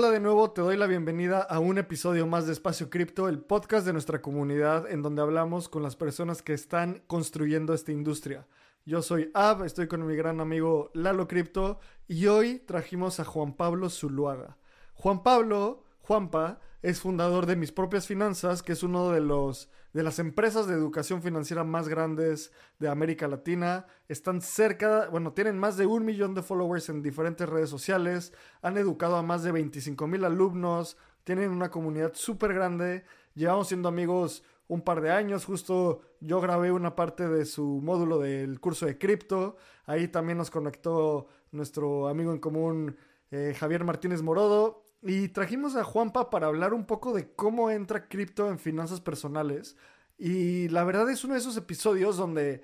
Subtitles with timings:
[0.00, 3.40] Hola de nuevo, te doy la bienvenida a un episodio más de Espacio Cripto, el
[3.40, 8.46] podcast de nuestra comunidad en donde hablamos con las personas que están construyendo esta industria.
[8.86, 13.54] Yo soy Ab, estoy con mi gran amigo Lalo Cripto y hoy trajimos a Juan
[13.54, 14.56] Pablo Zuluaga.
[14.94, 20.02] Juan Pablo, Juanpa, es fundador de Mis Propias Finanzas, que es uno de los de
[20.02, 23.86] las empresas de educación financiera más grandes de América Latina.
[24.06, 28.76] Están cerca, bueno, tienen más de un millón de followers en diferentes redes sociales, han
[28.76, 34.44] educado a más de 25 mil alumnos, tienen una comunidad súper grande, llevamos siendo amigos
[34.68, 38.98] un par de años, justo yo grabé una parte de su módulo del curso de
[38.98, 39.56] cripto,
[39.86, 42.96] ahí también nos conectó nuestro amigo en común
[43.30, 48.08] eh, Javier Martínez Morodo y trajimos a Juanpa para hablar un poco de cómo entra
[48.08, 49.76] cripto en finanzas personales.
[50.16, 52.62] Y la verdad es uno de esos episodios donde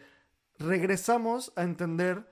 [0.58, 2.28] regresamos a entender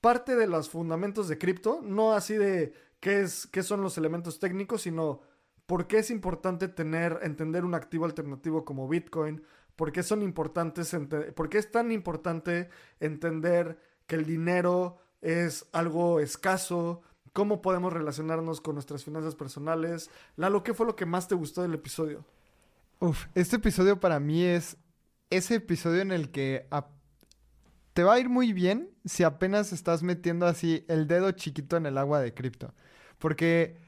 [0.00, 4.38] parte de los fundamentos de cripto, no así de qué, es, qué son los elementos
[4.38, 5.22] técnicos, sino
[5.66, 9.42] por qué es importante tener, entender un activo alternativo como Bitcoin,
[9.76, 10.94] por qué son importantes,
[11.34, 12.68] por qué es tan importante
[13.00, 17.02] entender que el dinero es algo escaso,
[17.34, 20.08] cómo podemos relacionarnos con nuestras finanzas personales.
[20.36, 22.24] Lalo, ¿qué fue lo que más te gustó del episodio?
[23.00, 24.78] Uf, este episodio para mí es
[25.28, 26.66] ese episodio en el que
[27.92, 31.86] te va a ir muy bien si apenas estás metiendo así el dedo chiquito en
[31.86, 32.72] el agua de cripto.
[33.18, 33.78] Porque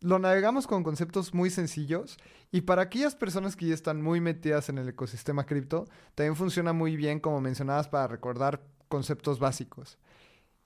[0.00, 2.18] lo navegamos con conceptos muy sencillos
[2.50, 6.74] y para aquellas personas que ya están muy metidas en el ecosistema cripto, también funciona
[6.74, 9.98] muy bien, como mencionabas, para recordar conceptos básicos.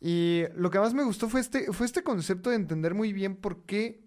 [0.08, 3.34] Y lo que más me gustó fue este, fue este concepto de entender muy bien
[3.34, 4.04] por qué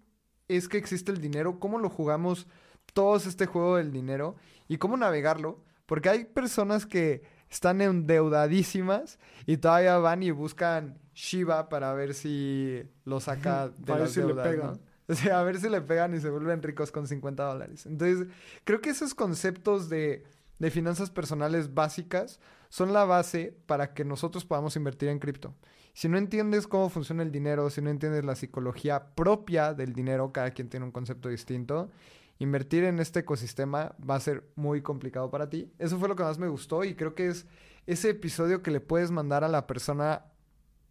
[0.48, 2.46] es que existe el dinero, cómo lo jugamos
[2.94, 4.34] todos este juego del dinero
[4.66, 5.62] y cómo navegarlo.
[5.84, 12.82] Porque hay personas que están endeudadísimas y todavía van y buscan Shiba para ver si
[13.04, 16.20] lo saca de las si deudas, le O sea, a ver si le pegan y
[16.20, 17.84] se vuelven ricos con 50 dólares.
[17.84, 18.26] Entonces,
[18.64, 20.24] creo que esos conceptos de,
[20.58, 25.54] de finanzas personales básicas son la base para que nosotros podamos invertir en cripto.
[25.92, 30.32] Si no entiendes cómo funciona el dinero, si no entiendes la psicología propia del dinero,
[30.32, 31.90] cada quien tiene un concepto distinto,
[32.38, 35.72] invertir en este ecosistema va a ser muy complicado para ti.
[35.78, 37.46] Eso fue lo que más me gustó y creo que es
[37.86, 40.26] ese episodio que le puedes mandar a la persona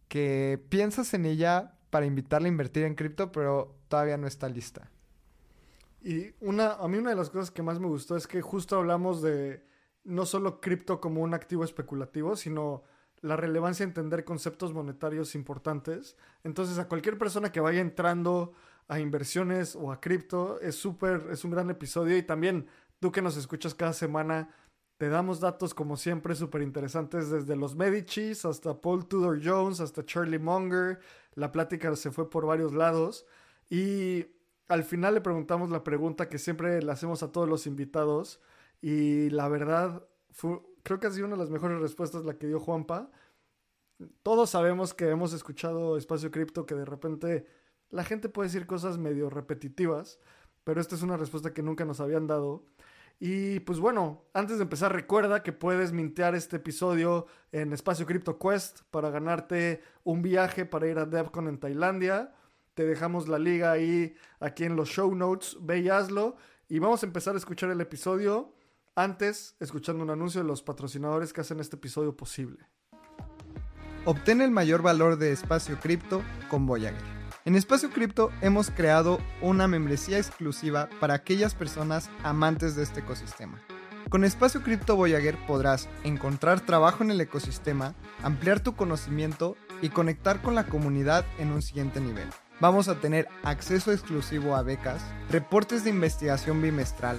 [0.08, 4.90] que piensas en ella para invitarla a invertir en cripto, pero todavía no está lista.
[6.02, 8.76] Y una, a mí una de las cosas que más me gustó es que justo
[8.76, 9.64] hablamos de
[10.04, 12.84] no solo cripto como un activo especulativo, sino
[13.22, 16.16] la relevancia de entender conceptos monetarios importantes.
[16.44, 18.52] Entonces, a cualquier persona que vaya entrando
[18.88, 22.16] a inversiones o a cripto, es súper, es un gran episodio.
[22.16, 22.66] Y también
[22.98, 24.54] tú que nos escuchas cada semana,
[24.96, 30.04] te damos datos como siempre súper interesantes desde los Medicis hasta Paul Tudor Jones, hasta
[30.04, 31.00] Charlie Munger.
[31.34, 33.26] La plática se fue por varios lados.
[33.70, 34.26] Y
[34.68, 38.40] al final le preguntamos la pregunta que siempre le hacemos a todos los invitados.
[38.82, 42.46] Y la verdad, fue, creo que ha sido una de las mejores respuestas la que
[42.46, 43.10] dio Juanpa.
[44.22, 47.46] Todos sabemos que hemos escuchado Espacio Cripto que de repente
[47.90, 50.18] la gente puede decir cosas medio repetitivas,
[50.64, 52.64] pero esta es una respuesta que nunca nos habían dado.
[53.18, 58.38] Y pues bueno, antes de empezar recuerda que puedes mintear este episodio en Espacio Crypto
[58.38, 62.32] Quest para ganarte un viaje para ir a DevCon en Tailandia.
[62.72, 66.36] Te dejamos la liga ahí aquí en los show notes, ve y hazlo.
[66.66, 68.54] Y vamos a empezar a escuchar el episodio.
[68.96, 72.66] Antes, escuchando un anuncio de los patrocinadores que hacen este episodio posible.
[74.04, 77.00] Obtén el mayor valor de Espacio Cripto con Voyager.
[77.44, 83.62] En Espacio Cripto hemos creado una membresía exclusiva para aquellas personas amantes de este ecosistema.
[84.08, 90.42] Con Espacio Cripto Voyager podrás encontrar trabajo en el ecosistema, ampliar tu conocimiento y conectar
[90.42, 92.28] con la comunidad en un siguiente nivel.
[92.58, 95.00] Vamos a tener acceso exclusivo a becas,
[95.30, 97.18] reportes de investigación bimestral,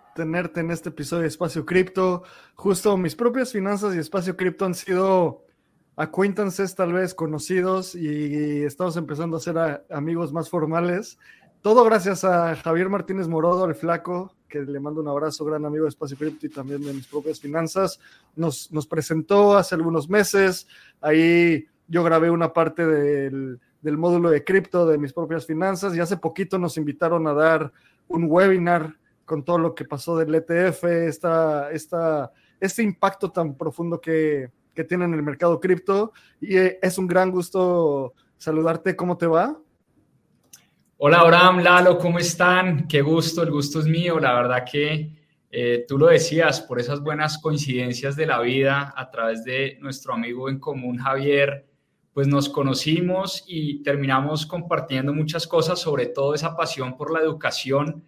[0.15, 2.23] tenerte en este episodio de Espacio Cripto.
[2.55, 5.45] Justo mis propias finanzas y Espacio Cripto han sido
[5.95, 11.17] acquaintances tal vez conocidos y estamos empezando a ser amigos más formales.
[11.61, 15.83] Todo gracias a Javier Martínez Morodo, el flaco, que le mando un abrazo, gran amigo
[15.83, 17.99] de Espacio Cripto y también de mis propias finanzas.
[18.35, 20.67] Nos, nos presentó hace algunos meses.
[21.01, 25.99] Ahí yo grabé una parte del, del módulo de cripto de mis propias finanzas y
[25.99, 27.71] hace poquito nos invitaron a dar
[28.07, 28.95] un webinar
[29.31, 34.83] con todo lo que pasó del ETF, esta, esta, este impacto tan profundo que, que
[34.83, 36.11] tiene en el mercado cripto.
[36.41, 38.93] Y eh, es un gran gusto saludarte.
[38.93, 39.57] ¿Cómo te va?
[40.97, 42.89] Hola, Abraham, Lalo, ¿cómo están?
[42.89, 44.19] Qué gusto, el gusto es mío.
[44.19, 45.13] La verdad que
[45.49, 50.13] eh, tú lo decías, por esas buenas coincidencias de la vida, a través de nuestro
[50.13, 51.69] amigo en común, Javier,
[52.11, 58.03] pues nos conocimos y terminamos compartiendo muchas cosas, sobre todo esa pasión por la educación,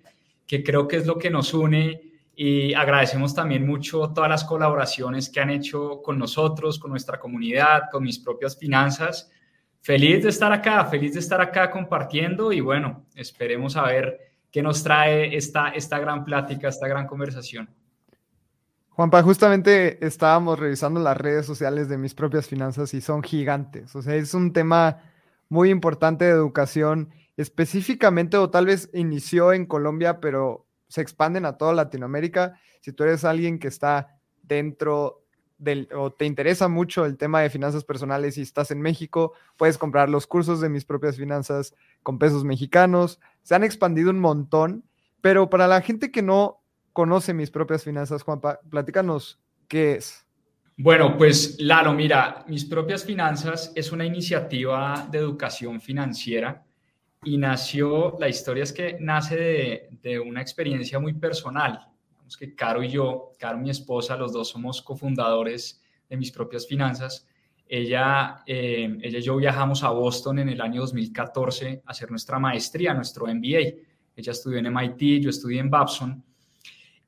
[0.48, 2.02] que creo que es lo que nos une.
[2.36, 7.84] Y agradecemos también mucho todas las colaboraciones que han hecho con nosotros, con nuestra comunidad,
[7.92, 9.32] con mis propias finanzas.
[9.82, 14.18] Feliz de estar acá, feliz de estar acá compartiendo y bueno, esperemos a ver
[14.50, 17.70] qué nos trae esta, esta gran plática, esta gran conversación.
[18.96, 23.96] Juanpa, justamente estábamos revisando las redes sociales de mis propias finanzas y son gigantes.
[23.96, 25.02] O sea, es un tema
[25.50, 31.58] muy importante de educación, específicamente o tal vez inició en Colombia, pero se expanden a
[31.58, 32.60] toda Latinoamérica.
[32.82, 35.24] Si tú eres alguien que está dentro
[35.58, 39.78] del, o te interesa mucho el tema de finanzas personales y estás en México, puedes
[39.78, 43.20] comprar los cursos de mis propias finanzas con pesos mexicanos.
[43.42, 44.84] Se han expandido un montón,
[45.22, 50.26] pero para la gente que no conoce mis propias finanzas, Juanpa, platícanos qué es.
[50.78, 56.64] Bueno, pues Lalo, mira, mis propias finanzas es una iniciativa de educación financiera
[57.26, 61.88] y nació, la historia es que nace de, de una experiencia muy personal.
[62.18, 66.68] Vamos que Caro y yo, Caro mi esposa, los dos somos cofundadores de mis propias
[66.68, 67.28] finanzas.
[67.68, 72.38] Ella, eh, ella y yo viajamos a Boston en el año 2014 a hacer nuestra
[72.40, 73.74] maestría, nuestro MBA.
[74.16, 76.24] Ella estudió en MIT, yo estudié en Babson.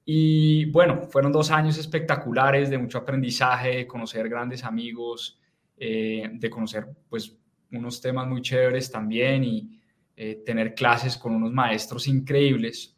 [0.06, 5.40] Y bueno, fueron dos años espectaculares de mucho aprendizaje, de conocer grandes amigos,
[5.78, 7.36] eh, de conocer pues
[7.72, 9.80] unos temas muy chéveres también y
[10.16, 12.96] eh, tener clases con unos maestros increíbles.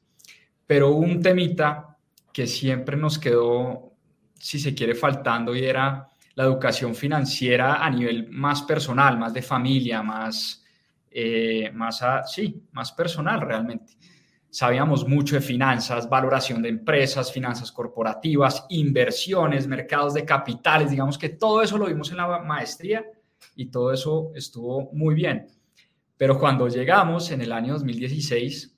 [0.65, 1.97] Pero un temita
[2.31, 3.93] que siempre nos quedó,
[4.33, 9.41] si se quiere, faltando y era la educación financiera a nivel más personal, más de
[9.41, 10.63] familia, más,
[11.09, 13.97] eh, más, sí, más personal realmente
[14.49, 21.29] sabíamos mucho de finanzas, valoración de empresas, finanzas corporativas, inversiones, mercados de capitales, digamos que
[21.29, 23.05] todo eso lo vimos en la maestría
[23.55, 25.47] y todo eso estuvo muy bien.
[26.17, 28.75] Pero cuando llegamos en el año 2016,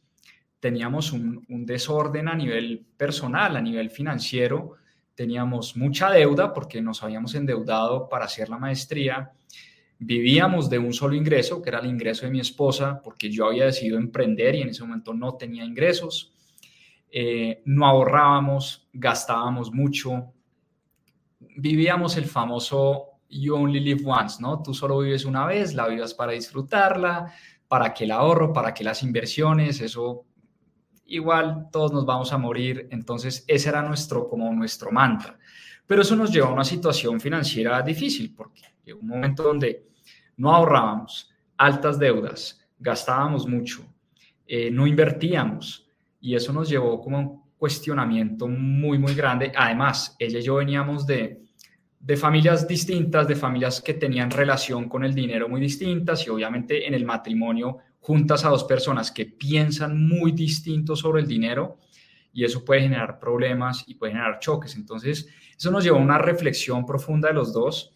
[0.60, 4.76] teníamos un, desorden a nivel personal, a nivel financiero,
[5.16, 9.32] teníamos mucha deuda porque nos habíamos endeudado para hacer la maestría,
[10.02, 13.66] Vivíamos de un solo ingreso, que era el ingreso de mi esposa, porque yo había
[13.66, 16.32] decidido emprender y en ese momento no tenía ingresos.
[17.12, 20.32] Eh, no ahorrábamos, gastábamos mucho.
[21.58, 24.62] Vivíamos el famoso you only live once, ¿no?
[24.62, 27.32] Tú solo vives una vez, la vivas para disfrutarla,
[27.68, 30.26] para que el ahorro, para que las inversiones, eso
[31.06, 32.88] igual todos nos vamos a morir.
[32.92, 35.38] Entonces, ese era nuestro, como nuestro mantra.
[35.86, 39.88] Pero eso nos llevó a una situación financiera difícil, porque llegó un momento donde
[40.38, 43.84] no ahorrábamos, altas deudas, gastábamos mucho,
[44.48, 45.88] eh, no invertíamos
[46.22, 49.52] y eso nos llevó como a un cuestionamiento muy, muy grande.
[49.56, 51.44] Además, ella y yo veníamos de,
[52.00, 56.88] de familias distintas, de familias que tenían relación con el dinero muy distintas y obviamente
[56.88, 61.78] en el matrimonio juntas a dos personas que piensan muy distinto sobre el dinero
[62.32, 64.76] y eso puede generar problemas y puede generar choques.
[64.76, 65.28] Entonces,
[65.58, 67.94] eso nos llevó a una reflexión profunda de los dos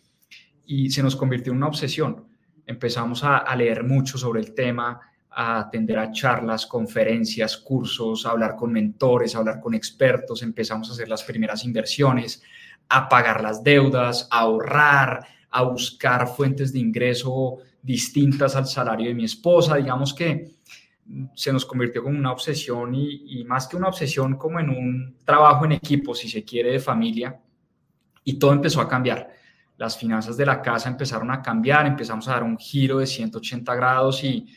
[0.66, 2.34] y se nos convirtió en una obsesión
[2.66, 8.56] empezamos a, leer mucho sobre el tema, a atender a charlas, conferencias, cursos, a hablar
[8.56, 12.42] con mentores, a hablar con expertos, empezamos a hacer las primeras inversiones,
[12.90, 19.16] a pagar las deudas, a ahorrar, a buscar fuentes de ingreso distintas al salario de
[19.16, 19.76] mi esposa.
[19.76, 20.52] Digamos que
[21.36, 25.66] se nos convirtió como una obsesión y, más que una obsesión, como en un trabajo
[25.66, 27.40] en equipo, si se quiere, de familia.
[28.24, 29.30] Y todo empezó a cambiar
[29.78, 33.76] las finanzas de la casa empezaron a cambiar, empezamos a dar un giro de 180
[33.76, 34.48] grados y,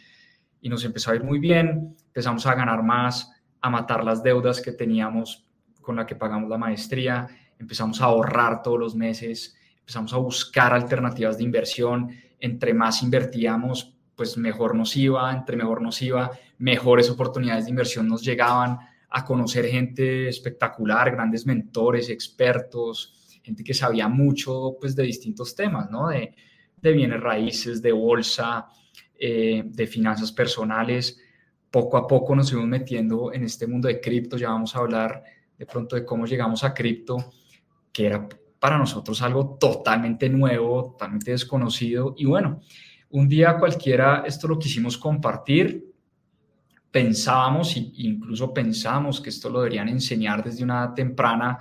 [0.60, 4.60] y nos empezó a ir muy bien, empezamos a ganar más, a matar las deudas
[4.60, 5.48] que teníamos
[5.80, 7.26] con la que pagamos la maestría,
[7.58, 12.10] empezamos a ahorrar todos los meses, empezamos a buscar alternativas de inversión,
[12.40, 18.08] entre más invertíamos, pues mejor nos iba, entre mejor nos iba, mejores oportunidades de inversión
[18.08, 18.78] nos llegaban,
[19.10, 25.90] a conocer gente espectacular, grandes mentores, expertos, gente que sabía mucho pues, de distintos temas,
[25.90, 26.08] ¿no?
[26.08, 26.34] De,
[26.76, 28.66] de bienes raíces, de bolsa,
[29.18, 31.20] eh, de finanzas personales.
[31.70, 35.22] Poco a poco nos fuimos metiendo en este mundo de cripto, ya vamos a hablar
[35.58, 37.16] de pronto de cómo llegamos a cripto,
[37.96, 42.14] que era para nosotros algo totalmente nuevo, totalmente desconocido.
[42.18, 42.60] Y bueno,
[43.08, 45.94] un día cualquiera esto lo quisimos compartir,
[46.90, 51.56] pensábamos, e incluso pensamos que esto lo deberían enseñar desde una temprana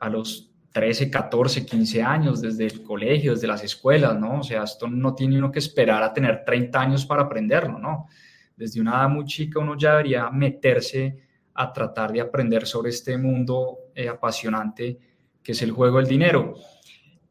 [0.00, 4.40] a los 13, 14, 15 años, desde el colegio, desde las escuelas, ¿no?
[4.40, 8.08] O sea, esto no tiene uno que esperar a tener 30 años para aprenderlo, ¿no?
[8.56, 11.16] Desde una edad muy chica uno ya debería meterse
[11.54, 14.98] a tratar de aprender sobre este mundo eh, apasionante
[15.46, 16.54] que es el juego del dinero.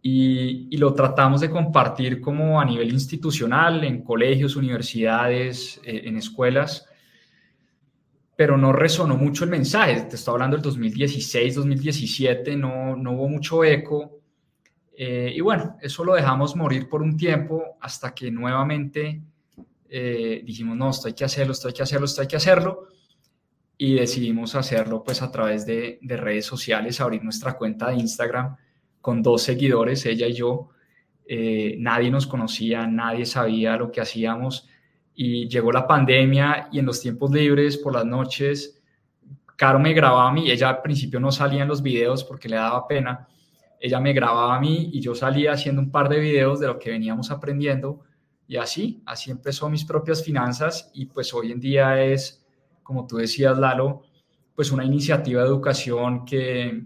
[0.02, 6.86] Y, lo tratamos de compartir como a nivel institucional, en colegios, universidades, eh, en escuelas,
[8.38, 10.02] pero no resonó mucho el mensaje.
[10.04, 14.20] Te estoy hablando del 2016, 2017, no, no hubo mucho eco.
[14.98, 19.22] Eh, y bueno, eso lo dejamos morir por un tiempo hasta que nuevamente
[19.90, 22.88] eh, dijimos, no, esto hay que hacerlo, esto hay que hacerlo, esto hay que hacerlo.
[23.78, 28.56] Y decidimos hacerlo pues a través de, de redes sociales, abrir nuestra cuenta de Instagram
[29.02, 30.70] con dos seguidores, ella y yo.
[31.28, 34.68] Eh, nadie nos conocía, nadie sabía lo que hacíamos
[35.16, 38.82] y llegó la pandemia y en los tiempos libres por las noches,
[39.56, 42.58] Caro me grababa a mí, ella al principio no salía en los videos porque le
[42.58, 43.28] daba pena,
[43.80, 46.78] ella me grababa a mí y yo salía haciendo un par de videos de lo
[46.78, 48.02] que veníamos aprendiendo
[48.48, 52.45] y así, así empezó mis propias finanzas y pues hoy en día es,
[52.86, 54.04] como tú decías Lalo,
[54.54, 56.86] pues una iniciativa de educación que,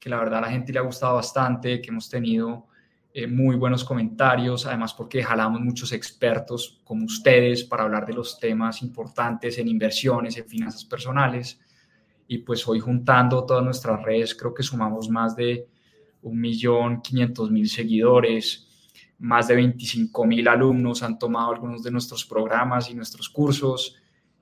[0.00, 2.66] que la verdad a la gente le ha gustado bastante, que hemos tenido
[3.14, 8.40] eh, muy buenos comentarios, además porque jalamos muchos expertos como ustedes para hablar de los
[8.40, 11.60] temas importantes en inversiones, en finanzas personales.
[12.26, 15.68] Y pues hoy juntando todas nuestras redes, creo que sumamos más de
[16.24, 18.66] 1.500.000 seguidores,
[19.18, 23.96] más de 25.000 alumnos han tomado algunos de nuestros programas y nuestros cursos.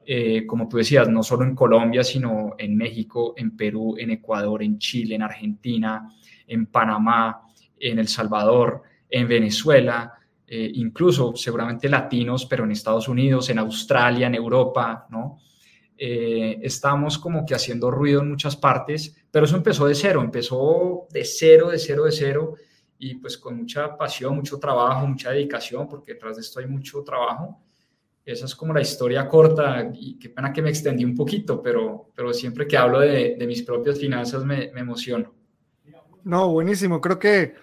[0.07, 4.63] Eh, como tú decías, no solo en Colombia, sino en México, en Perú, en Ecuador,
[4.63, 6.11] en Chile, en Argentina,
[6.47, 7.43] en Panamá,
[7.79, 10.13] en El Salvador, en Venezuela,
[10.47, 15.39] eh, incluso seguramente latinos, pero en Estados Unidos, en Australia, en Europa, ¿no?
[15.97, 21.07] Eh, estamos como que haciendo ruido en muchas partes, pero eso empezó de cero, empezó
[21.11, 22.55] de cero, de cero, de cero,
[22.99, 27.03] y pues con mucha pasión, mucho trabajo, mucha dedicación, porque detrás de esto hay mucho
[27.03, 27.61] trabajo.
[28.25, 32.11] Esa es como la historia corta y qué pena que me extendí un poquito, pero,
[32.15, 35.35] pero siempre que hablo de, mis propias finanzas me, me emociono.
[36.25, 37.01] No, buenísimo.
[37.03, 37.55] Creo que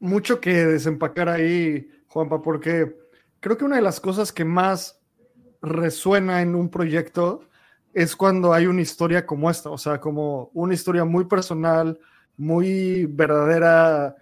[0.00, 2.96] mucho que desempacar ahí, Juanpa, porque
[3.38, 5.00] creo que una de las cosas que más
[5.62, 7.48] resuena en un proyecto
[7.94, 11.98] es cuando hay una historia como esta, o sea, como una historia muy personal,
[12.36, 14.16] muy verdadera.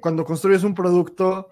[0.00, 1.48] Cuando construyes un producto,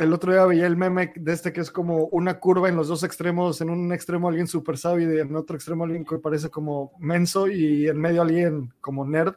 [0.00, 2.88] el otro día veía el meme de este que es como una curva en los
[2.88, 6.48] dos extremos, en un extremo alguien súper sabio y en otro extremo alguien que parece
[6.48, 9.34] como menso y en medio alguien como nerd.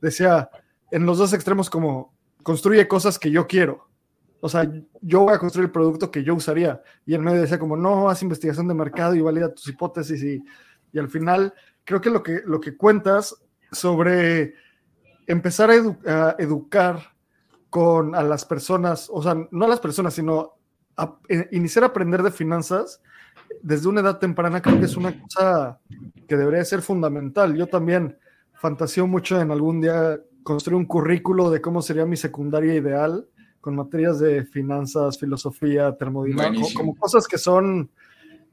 [0.00, 0.48] Decía,
[0.90, 3.88] en los dos extremos como construye cosas que yo quiero.
[4.40, 6.82] O sea, yo voy a construir el producto que yo usaría.
[7.06, 10.22] Y en medio decía como, no, haz investigación de mercado y valida tus hipótesis.
[10.22, 10.44] Y,
[10.92, 11.54] y al final,
[11.84, 13.34] creo que lo, que lo que cuentas
[13.72, 14.54] sobre
[15.26, 17.13] empezar a, educar
[17.74, 20.52] con a las personas, o sea, no a las personas, sino
[20.96, 23.02] a, eh, iniciar a aprender de finanzas
[23.64, 25.80] desde una edad temprana, creo que es una cosa
[26.28, 27.56] que debería ser fundamental.
[27.56, 28.16] Yo también
[28.52, 33.26] fantaseo mucho en algún día construir un currículo de cómo sería mi secundaria ideal
[33.60, 37.90] con materias de finanzas, filosofía, termodinámica, como cosas que son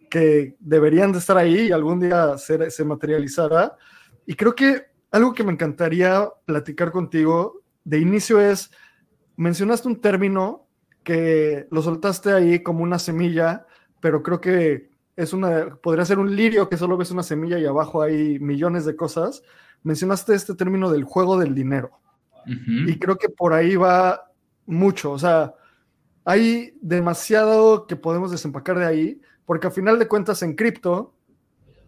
[0.09, 3.77] que deberían de estar ahí y algún día se, se materializará.
[4.25, 8.71] Y creo que algo que me encantaría platicar contigo de inicio es,
[9.41, 10.67] mencionaste un término
[11.03, 13.65] que lo soltaste ahí como una semilla,
[13.99, 17.65] pero creo que es una, podría ser un lirio que solo ves una semilla y
[17.65, 19.43] abajo hay millones de cosas
[19.83, 21.91] mencionaste este término del juego del dinero.
[22.45, 24.31] Y creo que por ahí va
[24.65, 25.11] mucho.
[25.11, 25.53] O sea,
[26.25, 31.13] hay demasiado que podemos desempacar de ahí, porque a final de cuentas en cripto,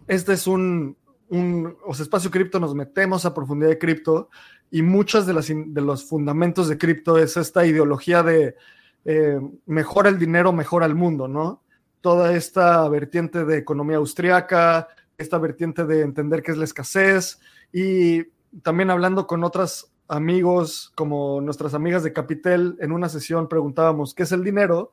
[0.08, 0.96] este es un,
[1.34, 4.30] un o sea, espacio cripto, nos metemos a profundidad de cripto
[4.70, 5.34] y muchos de,
[5.68, 8.56] de los fundamentos de cripto es esta ideología de
[9.04, 11.63] eh, mejora el dinero, mejora el mundo, ¿no?
[12.02, 14.88] Toda esta vertiente de economía austriaca,
[15.18, 17.40] esta vertiente de entender qué es la escasez,
[17.72, 18.25] y
[18.62, 24.24] también hablando con otros amigos, como nuestras amigas de Capitel, en una sesión preguntábamos qué
[24.24, 24.92] es el dinero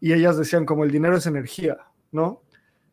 [0.00, 1.78] y ellas decían como el dinero es energía,
[2.12, 2.42] ¿no?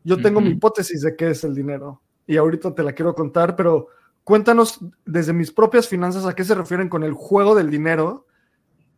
[0.06, 3.56] Yo tengo mi hipótesis de qué es el dinero y ahorita te la quiero contar,
[3.56, 3.88] pero
[4.24, 8.26] cuéntanos desde mis propias finanzas a qué se refieren con el juego del dinero.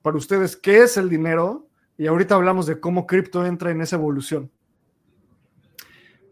[0.02, 1.68] Para ustedes, ¿qué es el dinero?
[1.98, 4.52] Y ahorita hablamos de cómo cripto entra en esa evolución.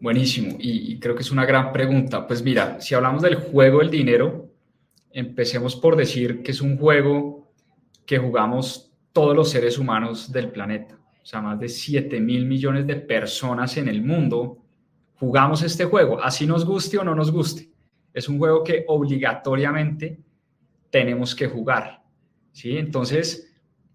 [0.00, 2.26] Buenísimo, y, creo que es una gran pregunta.
[2.26, 4.50] Pues mira, si hablamos del juego del dinero,
[5.10, 7.50] empecemos por decir que es un juego
[8.04, 10.98] que jugamos todos los seres humanos del planeta.
[11.22, 14.65] O sea, más de 7 mil millones de personas en el mundo,
[15.18, 17.70] jugamos este juego, así nos guste o no nos guste.
[18.12, 20.20] Es un juego que obligatoriamente
[20.90, 22.02] tenemos que jugar.
[22.52, 22.76] ¿sí?
[22.76, 23.52] Entonces,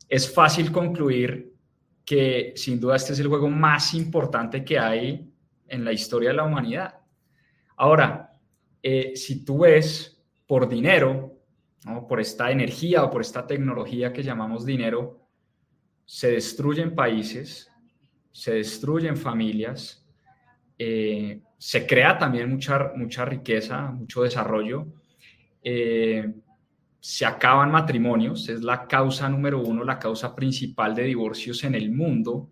[0.07, 1.53] es fácil concluir
[2.05, 5.31] que sin duda este es el juego más importante que hay
[5.67, 6.95] en la historia de la humanidad.
[7.77, 8.37] Ahora,
[8.83, 11.37] eh, si tú ves por dinero,
[12.07, 15.27] por esta energía o por esta tecnología que llamamos dinero,
[16.05, 17.71] se destruyen países,
[18.31, 20.00] se destruyen familias,
[20.83, 24.87] eh, se crea también mucha, mucha riqueza, mucho desarrollo,
[25.63, 26.33] eh,
[26.99, 31.91] se acaban matrimonios, es la causa número uno, la causa principal de divorcios en el
[31.91, 32.49] mundo.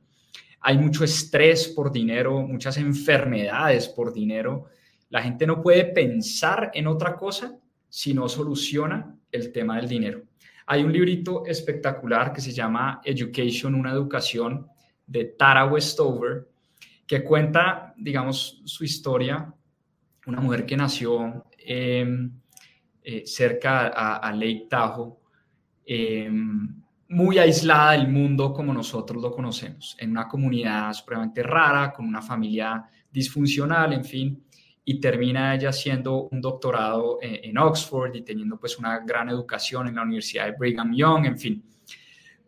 [0.61, 4.65] Hay mucho estrés por dinero, muchas enfermedades por dinero.
[5.09, 7.57] La gente no puede pensar en otra cosa
[7.87, 10.21] si no soluciona el tema del dinero.
[10.67, 14.67] Hay un librito espectacular que se llama Education, una educación,
[15.07, 16.47] de Tara Westover,
[17.09, 19.51] que cuenta, digamos, su historia.
[20.27, 22.31] Una mujer que nació em,
[23.01, 25.15] eh, cerca a, Lake Tahoe,
[25.87, 32.05] em, muy aislada del mundo como nosotros lo conocemos, en una comunidad supremamente rara, con
[32.05, 34.43] una familia disfuncional, en fin
[34.85, 39.95] y termina ella haciendo un doctorado en, Oxford y teniendo pues una gran educación en
[39.95, 41.63] la Universidad de Brigham Young, en fin.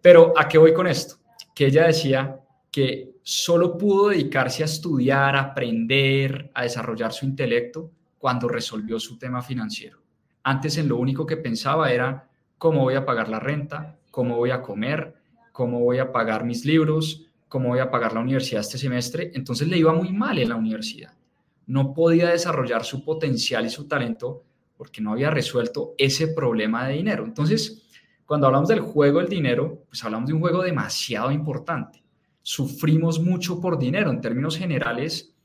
[0.02, 1.18] Pero ¿a qué voy con esto?
[1.54, 2.40] Que ella decía
[2.72, 9.18] que solo pudo dedicarse a estudiar, a aprender, a desarrollar su intelecto cuando resolvió su
[9.18, 10.00] tema financiero.
[10.44, 14.52] Antes en lo único que pensaba era cómo voy a pagar la renta, cómo voy
[14.52, 15.16] a comer,
[15.52, 19.32] cómo voy a pagar mis libros, cómo voy a pagar la universidad este semestre.
[19.34, 21.14] Entonces le iba muy mal en la universidad
[21.72, 24.44] no podía desarrollar su potencial y su talento
[24.76, 27.24] porque no había resuelto ese problema de dinero.
[27.24, 27.88] Entonces,
[28.26, 32.01] cuando hablamos del juego del dinero, pues hablamos de un juego demasiado importante.
[32.42, 34.10] Sufrimos mucho por dinero.
[34.10, 35.36] En términos generales,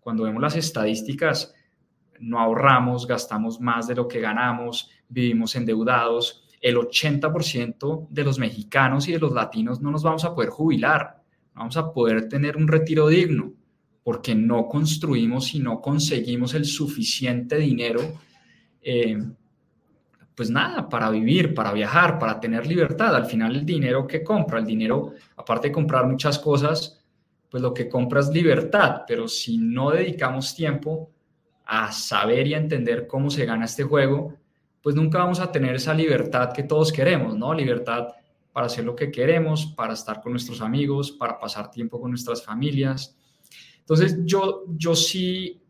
[0.00, 1.54] cuando vemos las estadísticas,
[2.20, 6.44] no ahorramos, gastamos más de lo que ganamos, vivimos endeudados.
[6.60, 11.22] El 80% de los mexicanos y de los latinos no nos vamos a poder jubilar,
[11.54, 13.52] vamos a poder tener un retiro digno
[14.02, 18.00] porque no construimos y no conseguimos el suficiente dinero,
[18.82, 19.18] eh,
[20.34, 23.14] pues nada, para vivir, para viajar, para tener libertad.
[23.14, 27.00] Al final el dinero que compra, el dinero, aparte de comprar muchas cosas,
[27.48, 31.10] pues lo que compra es libertad, pero si no dedicamos tiempo
[31.66, 34.34] a saber y a entender cómo se gana este juego,
[34.82, 37.54] pues nunca vamos a tener esa libertad que todos queremos, ¿no?
[37.54, 38.08] Libertad
[38.52, 42.44] para hacer lo que queremos, para estar con nuestros amigos, para pasar tiempo con nuestras
[42.44, 43.16] familias,
[43.84, 45.60] entonces yo, yo sí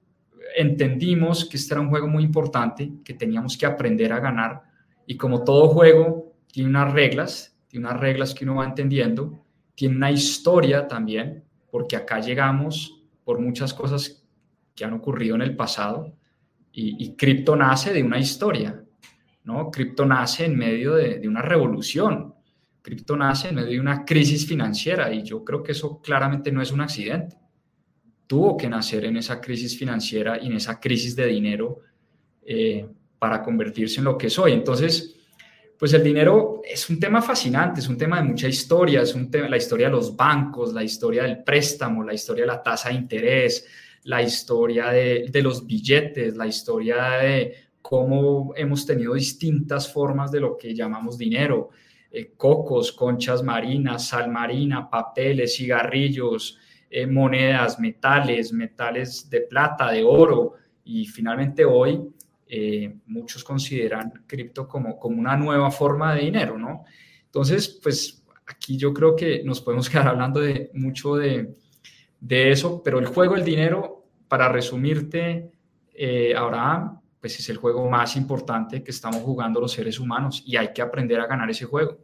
[0.54, 4.62] entendimos que este era un juego muy importante, que teníamos que aprender a ganar
[5.06, 9.96] y como todo juego tiene unas reglas, tiene unas reglas que uno va entendiendo, tiene
[9.96, 14.24] una historia también, porque acá llegamos por muchas cosas
[14.74, 16.14] que han ocurrido en el pasado
[16.72, 18.84] y, y cripto nace de una historia,
[19.44, 19.70] ¿no?
[19.70, 22.34] Cripto nace en medio de, de una revolución,
[22.82, 26.62] cripto nace en medio de una crisis financiera y yo creo que eso claramente no
[26.62, 27.36] es un accidente
[28.26, 31.80] tuvo que nacer en esa crisis financiera y en esa crisis de dinero
[32.44, 32.86] eh,
[33.18, 34.52] para convertirse en lo que soy.
[34.52, 35.14] Entonces,
[35.78, 39.30] pues el dinero es un tema fascinante, es un tema de mucha historia, es un
[39.30, 42.88] tema, la historia de los bancos, la historia del préstamo, la historia de la tasa
[42.88, 43.66] de interés,
[44.04, 50.40] la historia de, de los billetes, la historia de cómo hemos tenido distintas formas de
[50.40, 51.70] lo que llamamos dinero,
[52.10, 56.58] eh, cocos, conchas marinas, sal marina, papeles, cigarrillos,
[56.96, 60.52] eh, monedas, metales, metales de plata, de oro,
[60.84, 62.00] y finalmente hoy
[62.46, 66.84] eh, muchos consideran cripto como, como una nueva forma de dinero, ¿no?
[67.24, 71.56] Entonces, pues aquí yo creo que nos podemos quedar hablando de mucho de,
[72.20, 75.50] de eso, pero el juego del dinero, para resumirte,
[75.92, 80.56] eh, Abraham, pues es el juego más importante que estamos jugando los seres humanos y
[80.56, 82.03] hay que aprender a ganar ese juego.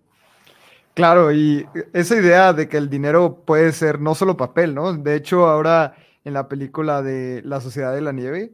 [1.01, 4.93] Claro, y esa idea de que el dinero puede ser no solo papel, ¿no?
[4.93, 8.53] De hecho, ahora en la película de La Sociedad de la Nieve,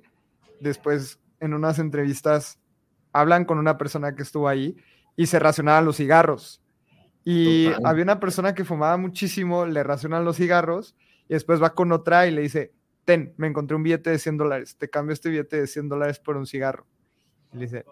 [0.61, 2.61] después en unas entrevistas
[3.12, 4.76] hablan con una persona que estuvo ahí
[5.16, 6.62] y se racionaban los cigarros.
[7.24, 10.94] Y había una persona que fumaba muchísimo, le racionan los cigarros
[11.28, 12.72] y después va con otra y le dice,
[13.04, 16.20] ten, me encontré un billete de 100 dólares, te cambio este billete de 100 dólares
[16.20, 16.87] por un cigarro.
[17.52, 17.85] Y le dice,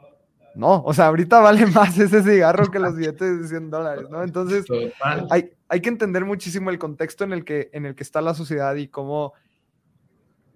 [0.54, 4.22] no, o sea, ahorita vale más ese cigarro que los billetes de 100 dólares, ¿no?
[4.22, 4.64] Entonces,
[5.30, 8.34] hay, hay, que entender muchísimo el contexto en el, que, en el que está la
[8.34, 9.32] sociedad y cómo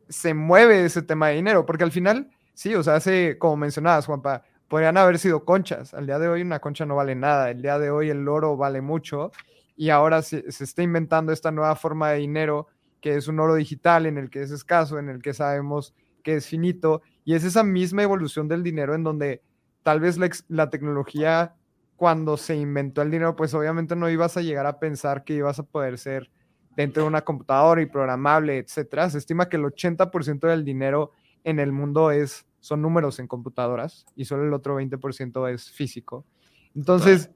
[0.08, 4.06] se mueve ese tema de dinero, porque al final, sí, o sea, hace, como mencionabas,
[4.06, 5.94] Juanpa, podrían haber sido conchas.
[5.94, 8.56] Al día de hoy una concha no vale nada, el día de hoy el oro
[8.56, 9.32] vale mucho.
[9.76, 12.68] Y ahora se, se, está inventando esta nueva forma de dinero
[13.00, 16.36] que es un oro digital en el que es escaso, en el que sabemos que
[16.36, 19.42] es finito, y es esa misma evolución del dinero en donde
[19.88, 21.54] tal vez la, la tecnología
[21.96, 25.58] cuando se inventó el dinero, pues obviamente no ibas a llegar a pensar que ibas
[25.58, 26.30] a poder ser
[26.76, 29.08] dentro de una computadora y programable, etcétera.
[29.08, 34.04] Se estima que el 80% del dinero en el mundo es, son números en computadoras
[34.14, 36.26] y solo el otro 20% es físico.
[36.74, 37.30] Entonces,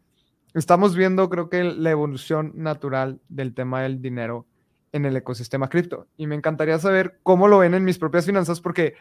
[0.53, 4.45] estamos viendo, creo que la evolución natural del tema del dinero
[4.93, 6.07] en el ecosistema cripto.
[6.19, 8.93] Y me encantaría saber cómo lo ven en mis propias finanzas, porque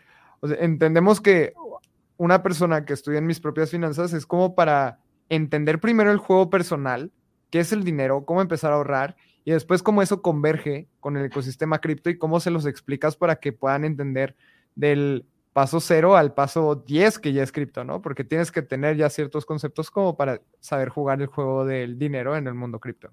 [0.41, 1.53] entendemos que
[2.21, 6.51] una persona que estudia en mis propias finanzas es como para entender primero el juego
[6.51, 7.11] personal,
[7.49, 11.25] qué es el dinero, cómo empezar a ahorrar y después cómo eso converge con el
[11.25, 14.35] ecosistema cripto y cómo se los explicas para que puedan entender
[14.75, 18.03] del paso cero al paso 10 que ya es cripto, ¿no?
[18.03, 22.37] Porque tienes que tener ya ciertos conceptos como para saber jugar el juego del dinero
[22.37, 23.09] en el mundo cripto.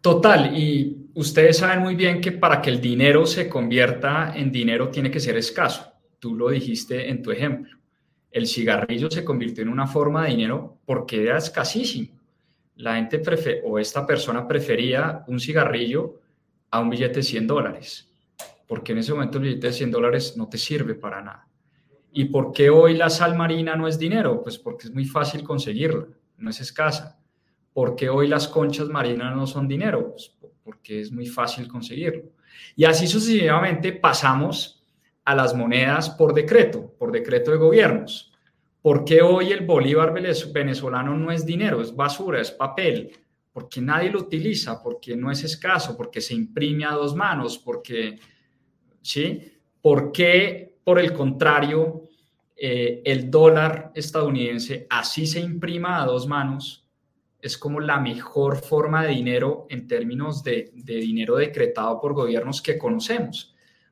[0.00, 4.88] Total, y ustedes saben muy bien que para que el dinero se convierta en dinero
[4.88, 5.89] tiene que ser escaso.
[6.20, 7.76] Tú lo dijiste en tu ejemplo.
[8.30, 12.10] El cigarrillo se convirtió en una forma de dinero porque era escasísimo.
[12.76, 13.20] La gente
[13.64, 16.20] o esta persona prefería un cigarrillo
[16.70, 18.08] a un billete de 100 dólares,
[18.68, 21.48] porque en ese momento el billete de 100 dólares no te sirve para nada.
[22.12, 24.42] ¿Y por qué hoy la sal marina no es dinero?
[24.42, 26.06] Pues porque es muy fácil conseguirla,
[26.38, 27.18] no es escasa.
[27.72, 30.12] ¿Por qué hoy las conchas marinas no son dinero?
[30.12, 32.24] Pues porque es muy fácil conseguirlo.
[32.76, 34.79] Y así sucesivamente pasamos
[35.24, 38.32] a las monedas por decreto, por decreto de gobiernos.
[38.82, 43.12] ¿Por qué hoy el bolívar venezolano no es dinero, es basura, es papel?
[43.52, 48.18] Porque nadie lo utiliza, porque no es escaso, porque se imprime a dos manos, porque,
[49.02, 49.52] ¿sí?
[49.82, 52.04] ¿Por qué, por el contrario,
[52.56, 56.80] eh, el dólar estadounidense así se imprima a dos manos?
[57.42, 62.78] es como la mejor forma de dinero en términos de, dinero decretado por gobiernos que
[62.78, 63.49] conocemos,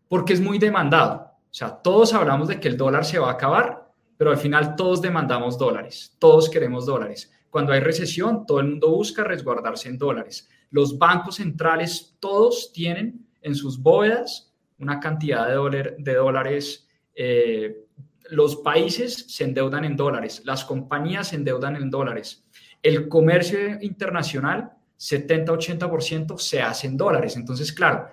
[0.09, 1.33] porque es muy demandado.
[1.51, 4.77] O sea, todos hablamos de que el dólar se va a acabar, pero al final
[4.77, 7.33] todos demandamos dólares, todos queremos dólares.
[7.51, 10.49] Cuando hay recesión, todo el mundo busca resguardarse en dólares.
[10.71, 16.89] Los bancos centrales, todos tienen en sus bóvedas una cantidad de, dólares.
[17.15, 17.85] Eh,
[18.31, 22.45] los países se endeudan en dólares, las compañías se endeudan en dólares
[22.83, 27.37] el comercio internacional, 70-80% se hace en dólares.
[27.37, 28.09] Entonces, claro,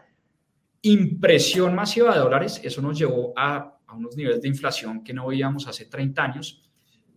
[0.87, 5.27] impresión masiva de dólares, eso nos llevó a, a unos niveles de inflación que no
[5.27, 6.69] veíamos hace 30 años,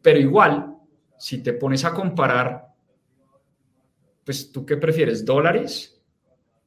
[0.03, 0.75] pero igual,
[1.19, 2.69] si te pones a comparar,
[4.25, 6.03] pues tú qué prefieres, dólares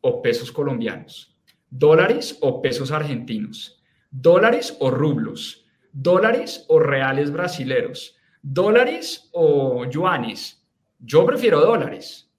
[0.02, 1.38] o pesos colombianos,
[1.70, 10.62] dólares o pesos argentinos, dólares o rublos, dólares o reales brasileros, dólares o yuanes,
[11.00, 12.32] yo prefiero dólares.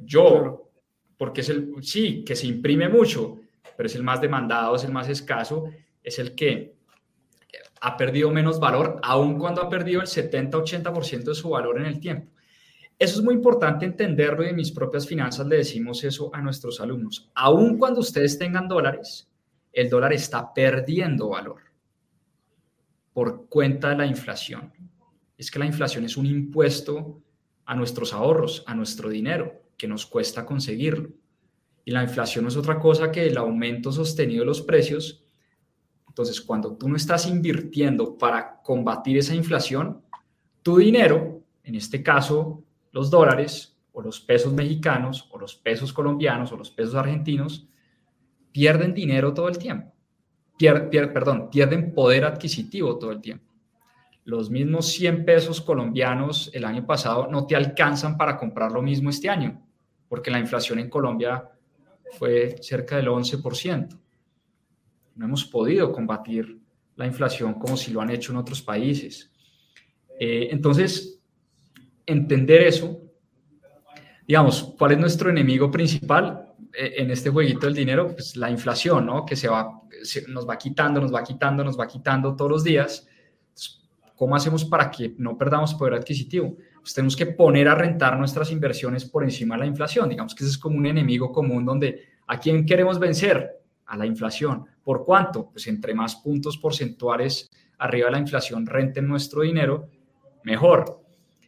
[0.00, 0.70] Yo,
[1.16, 3.40] porque es el, sí, que se imprime mucho,
[3.76, 5.70] pero es el más demandado, es el más escaso,
[6.02, 6.74] es el que
[7.80, 12.00] ha perdido menos valor, aun cuando ha perdido el 70-80% de su valor en el
[12.00, 12.32] tiempo.
[12.98, 16.80] Eso es muy importante entenderlo y en mis propias finanzas le decimos eso a nuestros
[16.80, 17.30] alumnos.
[17.34, 19.28] Aun cuando ustedes tengan dólares,
[19.72, 21.62] el dólar está perdiendo valor
[23.12, 24.72] por cuenta de la inflación.
[25.36, 27.22] Es que la inflación es un impuesto
[27.64, 31.10] a nuestros ahorros, a nuestro dinero, que nos cuesta conseguirlo.
[31.88, 35.24] Y la inflación no es otra cosa que el aumento sostenido de los precios.
[36.06, 40.02] Entonces, cuando tú no estás invirtiendo para combatir esa inflación,
[40.62, 46.52] tu dinero, en este caso los dólares o los pesos mexicanos o los pesos colombianos
[46.52, 47.66] o los pesos argentinos,
[48.52, 49.90] pierden dinero todo el tiempo.
[50.58, 53.46] perdón, pierden poder adquisitivo todo el tiempo
[54.26, 59.08] los mismos 100 pesos colombianos el año pasado no te alcanzan para comprar lo mismo
[59.08, 59.62] este año,
[60.06, 61.48] porque la inflación en Colombia
[62.12, 63.98] fue cerca del 11%.
[65.16, 66.58] No hemos podido combatir
[66.96, 69.30] la inflación como si lo han hecho en otros países.
[70.18, 71.20] Eh, entonces,
[72.06, 73.00] entender eso,
[74.26, 78.12] digamos, ¿cuál es nuestro enemigo principal eh, en este jueguito del dinero?
[78.12, 79.24] Pues la inflación, ¿no?
[79.24, 79.82] Que se va,
[80.28, 83.06] nos va quitando, nos va quitando, nos va quitando todos los días
[84.18, 86.56] ¿Cómo hacemos para que no perdamos poder adquisitivo?
[86.80, 90.08] Pues tenemos que poner a rentar nuestras inversiones por encima de la inflación.
[90.08, 93.60] Digamos que ese es como un enemigo común donde ¿a quién queremos vencer?
[93.86, 94.64] A la inflación.
[94.82, 95.50] ¿Por cuánto?
[95.50, 99.88] Pues entre más puntos porcentuales arriba de la inflación renten nuestro dinero,
[100.44, 101.00] mejor.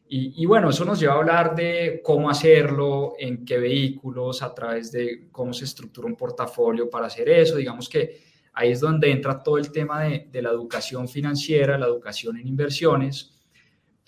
[0.08, 4.52] Y, y, bueno, eso nos lleva a hablar de cómo hacerlo, en qué vehículos, a
[4.52, 7.56] través de cómo se estructura un portafolio para hacer eso.
[7.56, 12.36] Digamos que Ahí es donde entra todo el tema de, la educación financiera, la educación
[12.36, 13.32] en inversiones,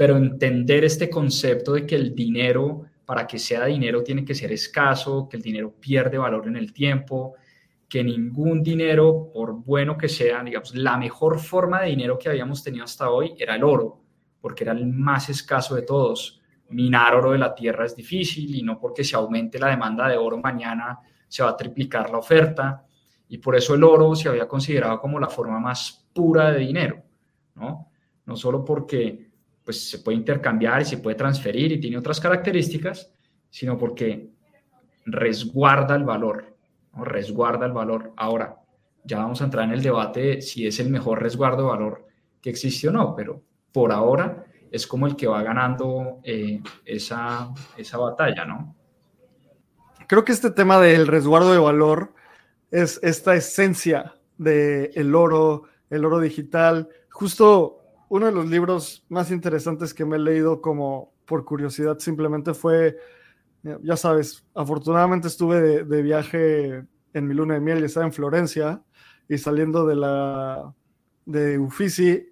[0.02, 4.50] pero entender este concepto de que el dinero para que sea dinero tiene que ser
[4.50, 7.36] escaso, que el dinero pierde valor en el tiempo,
[7.88, 12.64] que ningún dinero, por bueno que sea, digamos, la mejor forma de dinero que habíamos
[12.64, 14.00] tenido hasta hoy era el oro,
[14.40, 16.42] porque era el más escaso de todos.
[16.70, 20.16] Minar oro de la tierra es difícil y no porque se aumente la demanda de
[20.16, 22.84] oro mañana se va a triplicar la oferta
[23.28, 27.04] y por eso el oro se había considerado como la forma más pura de dinero,
[27.54, 27.92] ¿no?
[28.26, 29.30] No solo porque
[29.72, 33.12] pues, se puede intercambiar y se puede transferir y tiene otras características,
[33.50, 34.30] sino porque
[35.06, 36.52] resguarda el valor
[36.96, 38.12] resguarda el valor.
[38.16, 38.56] Ahora,
[39.04, 42.06] ya vamos a entrar en el debate de si es el mejor resguardo de valor
[42.40, 47.52] que existe o no, pero por ahora es como el que va ganando eh, esa,
[47.76, 48.76] esa batalla, ¿no?
[50.06, 52.14] Creo que este tema del resguardo de valor
[52.70, 56.88] es esta esencia del el oro, el oro digital.
[57.10, 57.81] Justo
[58.12, 62.98] uno de los libros más interesantes que me he leído como por curiosidad simplemente fue
[63.62, 68.82] ya sabes, afortunadamente estuve de, viaje en mi luna de miel y estaba en Florencia
[69.30, 70.74] y saliendo de la
[71.24, 72.28] de Uffizi,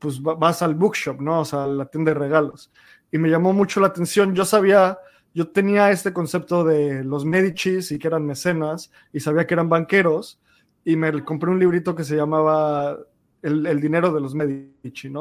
[0.00, 1.42] pues vas al bookshop, ¿no?
[1.42, 2.72] O sea, la tienda de regalos.
[3.12, 4.34] Y me llamó mucho la atención.
[4.34, 4.98] Yo sabía,
[5.32, 9.68] yo tenía este concepto de los Medicis y que eran mecenas y sabía que eran
[9.68, 10.40] banqueros
[10.84, 12.98] y me compré un librito que se llamaba
[13.42, 15.20] El, dinero de los Medici, ¿no?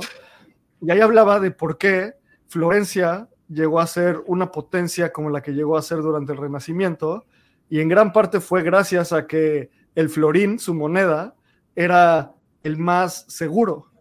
[0.82, 2.16] Y ahí hablaba de por qué
[2.48, 7.26] Florencia llegó a ser una potencia como la que llegó a ser durante el Renacimiento,
[7.70, 11.36] y en gran parte fue gracias a que el florín, su moneda,
[11.76, 13.92] era el más seguro.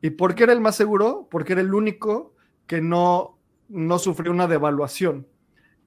[0.00, 1.28] ¿Y por qué era el más seguro?
[1.30, 2.34] Porque era el único
[2.66, 5.26] que no, no sufrió una devaluación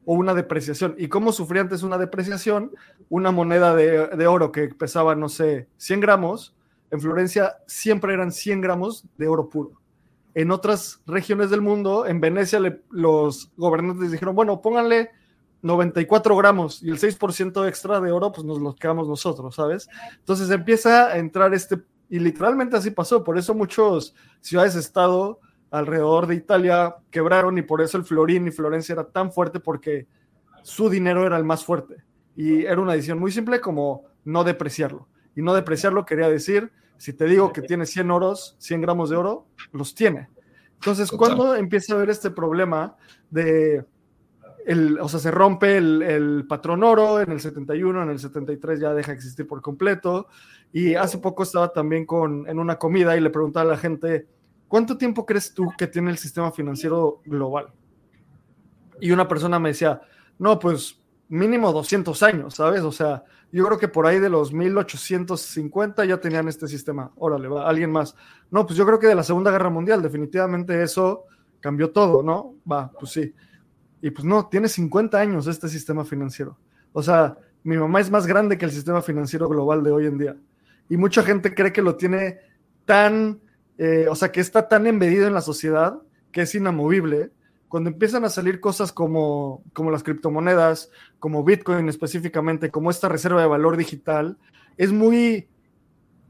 [0.06, 0.96] o una depreciación.
[0.98, 2.72] ¿Y cómo sufría antes una depreciación?
[3.10, 6.56] Una moneda de, de, oro que pesaba, no sé, 100 gramos,
[6.94, 9.84] en Florencia siempre eran 100 gramos de oro puro
[10.36, 15.12] en otras regiones del mundo, en Venecia los gobernantes dijeron, bueno, pónganle
[15.62, 19.88] 94 gramos y el 6% extra de oro, pues nos lo quedamos nosotros, ¿sabes?
[20.18, 26.36] Entonces empieza a entrar este, y literalmente así pasó, por eso muchos ciudades-estado alrededor de
[26.36, 30.08] Italia quebraron y por eso el Florín y Florencia era tan fuerte porque
[30.64, 32.04] su dinero era el más fuerte.
[32.36, 35.08] Y era una decisión muy simple como no depreciarlo.
[35.36, 36.72] Y no depreciarlo quería decir
[37.04, 40.30] si te digo que tiene 100 oros, 100 gramos de oro, los tiene.
[40.76, 42.96] Entonces, cuando empieza a haber este problema
[43.30, 43.84] de,
[44.66, 48.94] el, o sea, se rompe el, patrón oro en el 71, en el 73 ya
[48.94, 50.28] deja de existir por completo.
[50.72, 54.26] Y hace poco estaba también con, en una comida y le preguntaba a la gente,
[54.70, 57.74] ¿cuánto tiempo crees tú que tiene el sistema financiero global?
[59.02, 60.00] Y una persona me decía,
[60.40, 61.03] no, pues
[61.34, 62.82] mínimo 200 años, ¿sabes?
[62.84, 67.12] O sea, yo creo que por ahí de los 1850 ya tenían este sistema.
[67.16, 68.16] Órale, va, alguien más.
[68.52, 71.26] No, pues yo creo que de la Segunda Guerra Mundial, definitivamente eso
[71.60, 72.56] cambió todo, ¿no?
[72.72, 73.34] Va, pues sí.
[74.02, 76.58] Y pues no, tiene 50 años este sistema financiero.
[76.92, 80.18] O sea, mi mamá es más grande que el sistema financiero global de hoy en
[80.20, 80.38] día.
[80.88, 82.40] Y mucha gente cree que lo tiene
[82.86, 83.42] tan,
[83.80, 86.00] eh, o sea, que está tan embedido en la sociedad
[86.32, 87.32] que es inamovible
[87.74, 93.42] cuando empiezan a salir cosas como, como las criptomonedas, como Bitcoin específicamente, como esta reserva
[93.42, 94.38] de valor digital,
[94.78, 95.48] es muy...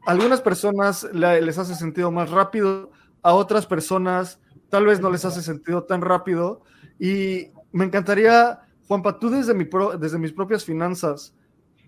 [0.06, 5.26] A algunas personas les hace sentido más rápido, a otras personas tal vez no les
[5.26, 6.62] hace sentido tan rápido.
[6.98, 9.68] Y me encantaría, Juanpa, tú desde, mi
[10.00, 11.36] desde mis propias finanzas,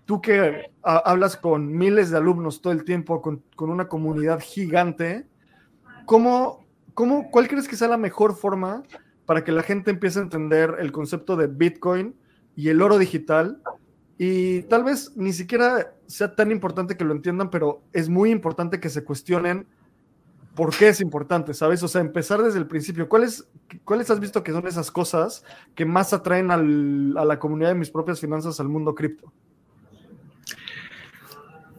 [0.04, 5.26] tú que hablas con miles de alumnos todo el tiempo, con, con una comunidad gigante,
[6.04, 8.82] ¿cómo, cómo, ¿cuál crees que sea la mejor forma
[9.26, 12.14] para que la gente empiece a entender el concepto de Bitcoin
[12.54, 13.60] y el oro digital.
[14.18, 18.80] Y tal vez ni siquiera sea tan importante que lo entiendan, pero es muy importante
[18.80, 19.66] que se cuestionen
[20.54, 21.82] por qué es importante, ¿sabes?
[21.82, 23.08] O sea, empezar desde el principio.
[23.08, 23.46] ¿Cuáles,
[23.84, 27.90] ¿cuáles has visto que son esas cosas que más atraen a la comunidad de mis
[27.90, 29.30] propias finanzas al mundo cripto?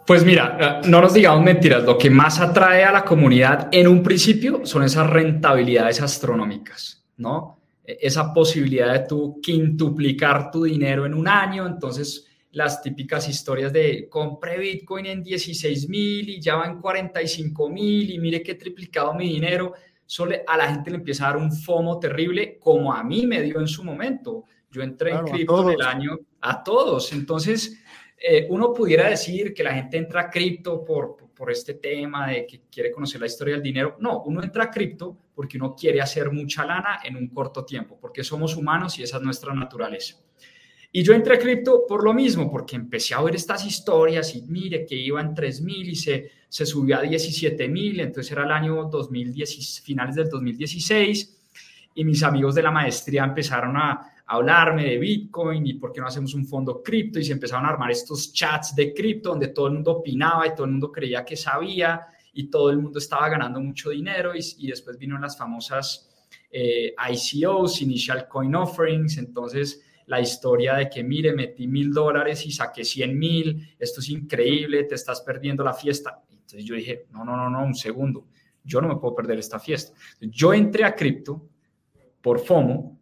[0.06, 4.04] Pues mira, no nos digamos mentiras, lo que más atrae a la comunidad en un
[4.04, 6.97] principio son esas rentabilidades astronómicas.
[7.18, 7.60] ¿No?
[7.84, 13.72] E, esa posibilidad de tú quintuplicar tu dinero en un año, entonces las típicas historias
[13.72, 18.54] de compré Bitcoin en 16 mil y ya va en 45 mil y mire que
[18.54, 19.74] he triplicado mi dinero,
[20.06, 23.42] solo a la gente le empieza a dar un FOMO terrible como a mí me
[23.42, 24.46] dio en su momento.
[24.72, 27.80] Yo entré en cripto en el año a todos, entonces
[28.18, 32.46] eh, uno pudiera decir que la gente entra a cripto por, por este tema de
[32.48, 33.98] que quiere conocer la historia del dinero.
[34.00, 37.96] No, uno entra a cripto porque uno quiere hacer mucha lana en un corto tiempo,
[38.02, 40.16] porque somos humanos y esa es nuestra naturaleza.
[40.92, 44.42] Y yo entré a cripto por lo mismo, porque empecé a ver estas historias y
[44.48, 48.86] mire que iba en 3.000 y se, se subió a 17.000, entonces era el año
[48.86, 51.38] 2010, finales del 2016,
[51.94, 56.08] y mis amigos de la maestría empezaron a, hablarme de Bitcoin y por qué no
[56.08, 59.68] hacemos un fondo cripto y se empezaron a armar estos chats de cripto donde todo
[59.68, 63.28] el mundo opinaba y todo el mundo creía que sabía y todo el mundo estaba
[63.30, 66.08] ganando mucho dinero y, después vino las famosas
[66.52, 72.52] eh, ICOs, Initial Coin Offerings, entonces la historia de que, mire, metí mil dólares y
[72.52, 76.22] saqué 100 mil, esto es increíble, te estás perdiendo la fiesta.
[76.30, 78.28] Entonces yo dije, no, no, no, no, un segundo,
[78.64, 79.98] yo no me puedo perder esta fiesta.
[80.22, 81.50] Yo entré a cripto
[82.22, 83.00] por FOMO,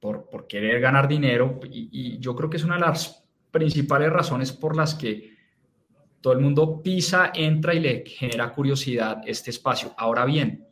[0.00, 4.50] por, por querer ganar dinero, y yo creo que es una de las principales razones
[4.50, 5.35] por las que
[6.26, 9.94] todo el mundo pisa, entra y le genera curiosidad este espacio.
[9.96, 10.66] Ahora bien,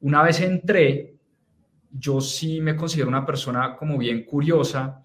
[0.00, 1.14] una vez entré,
[1.90, 5.02] yo sí me considero una persona como bien curiosa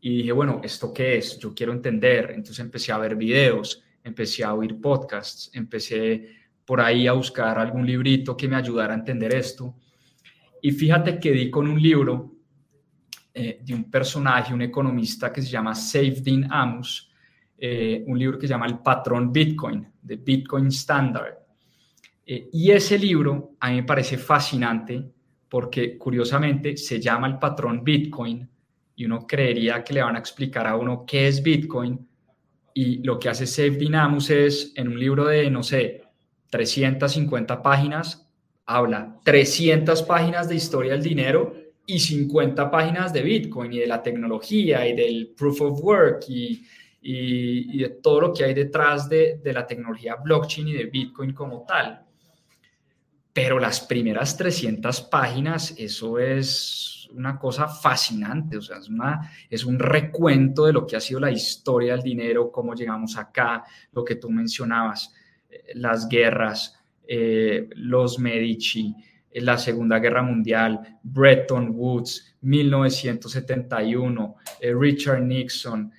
[0.00, 1.38] y dije, bueno, ¿esto qué es?
[1.38, 2.32] Yo quiero entender.
[2.32, 6.28] Entonces empecé a ver videos, empecé a oír podcasts, empecé
[6.64, 9.76] por ahí a buscar algún librito que me ayudara a entender esto.
[10.60, 12.34] Y fíjate que di con un libro
[13.32, 17.05] eh, de un personaje, un economista que se llama Safedin Amos,
[17.58, 21.34] eh, un libro que se llama El patrón Bitcoin, de Bitcoin Standard.
[22.26, 25.02] Eh, y ese libro a mí me parece fascinante
[25.48, 28.48] porque curiosamente se llama el patrón Bitcoin
[28.96, 32.06] y uno creería que le van a explicar a uno qué es Bitcoin
[32.74, 36.02] y lo que hace Safe Dynamus es en un libro de, no sé,
[36.50, 38.28] 350 páginas,
[38.66, 41.54] habla 300 páginas de historia del dinero
[41.86, 46.24] y 50 páginas de Bitcoin y de la tecnología y del proof of work
[47.08, 50.86] y, y, de todo lo que hay detrás de, de la tecnología blockchain y de
[50.86, 52.04] Bitcoin como tal.
[53.32, 59.64] Pero las primeras 300 páginas, eso es una cosa fascinante, o sea, es, una, es
[59.64, 64.04] un recuento de lo que ha sido la historia del dinero, cómo llegamos acá, lo
[64.04, 65.14] que tú mencionabas,
[65.48, 68.96] eh, las guerras, eh, los Medici,
[69.30, 75.92] eh, la Segunda Guerra Mundial, Bretton Woods, 1971, Richard Nixon,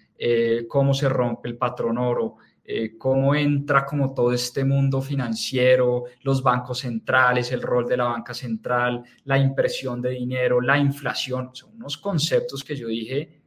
[0.68, 2.38] cómo se rompe el patrón oro,
[2.70, 8.04] eh, cómo entra como todo este mundo financiero, los bancos centrales, el rol de la
[8.04, 13.40] banca central, la impresión de dinero, la inflación, son unos conceptos que yo dije,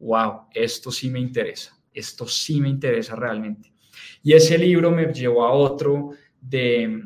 [0.00, 3.72] wow, esto sí me interesa, esto sí me interesa realmente.
[4.24, 7.04] Y ese libro me llevó a otro de,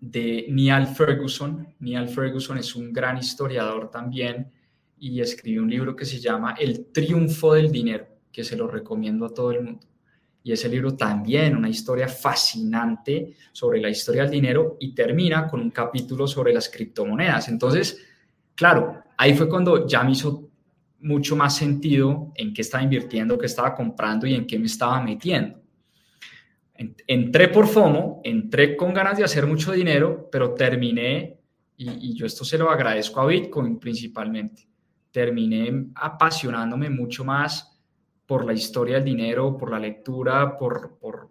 [0.00, 1.74] de Neil Ferguson.
[1.80, 4.50] Neil Ferguson es un gran historiador también
[5.08, 9.26] y escribió un libro que se llama El triunfo del dinero, que se lo recomiendo
[9.26, 9.86] a todo el mundo
[10.46, 15.58] y ese libro también, una historia fascinante sobre la historia del dinero y termina con
[15.58, 17.48] un capítulo sobre las criptomonedas.
[17.48, 18.04] Entonces,
[18.54, 20.50] claro, ahí fue cuando ya me hizo
[21.00, 25.02] mucho más sentido en qué estaba invirtiendo, qué estaba comprando y en qué me estaba
[25.02, 25.62] metiendo.
[27.06, 31.38] Entré por FOMO, entré con ganas de hacer mucho dinero, pero terminé,
[31.78, 34.68] y, y yo esto se lo agradezco a Bitcoin principalmente,
[35.14, 37.80] terminé apasionándome mucho más
[38.26, 41.30] por la historia del dinero, por la lectura, por, por,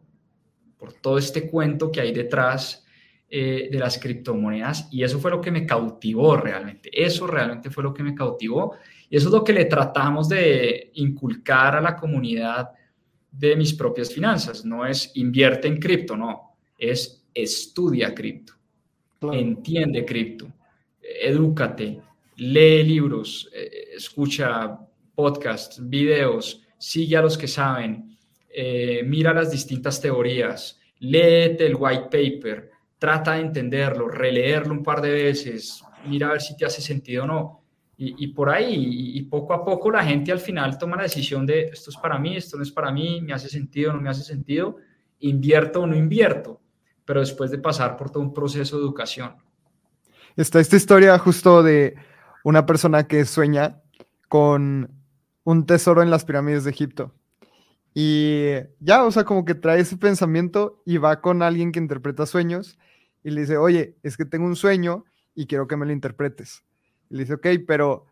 [1.01, 2.85] todo este cuento que hay detrás
[3.29, 4.87] eh, de las criptomonedas.
[4.89, 6.89] Y eso fue lo que me cautivó realmente.
[6.93, 8.75] Eso realmente fue lo que me cautivó.
[9.09, 12.69] Y eso es lo que le tratamos de inculcar a la comunidad
[13.31, 14.63] de mis propias finanzas.
[14.63, 16.55] No es invierte en cripto, no.
[16.77, 18.53] Es estudia cripto.
[19.33, 20.47] Entiende cripto.
[21.01, 22.01] Edúcate.
[22.37, 23.49] Lee libros.
[23.53, 24.77] Eh, escucha
[25.15, 28.17] podcasts, videos sigue a los que saben,
[28.49, 35.01] eh, mira las distintas teorías, léete el white paper, trata de entenderlo, releerlo un par
[35.01, 37.59] de veces, mira a ver si te hace sentido o no.
[37.95, 41.69] Y, por ahí, y, poco a poco la gente al final toma la decisión de
[41.71, 44.23] esto es para mí, esto no es para mí, me hace sentido, no me hace
[44.23, 44.75] sentido,
[45.19, 46.59] invierto o no invierto,
[47.05, 49.35] pero después de pasar por todo un proceso de educación.
[50.35, 51.95] Está esta historia justo de
[52.43, 53.81] una persona que sueña
[54.27, 54.91] con
[55.43, 57.13] un tesoro en las pirámides de Egipto.
[57.93, 62.25] Y ya, o sea, como que trae ese pensamiento y va con alguien que interpreta
[62.25, 62.77] sueños
[63.23, 66.63] y le dice, oye, es que tengo un sueño y quiero que me lo interpretes.
[67.09, 68.07] Y le dice, ok, pero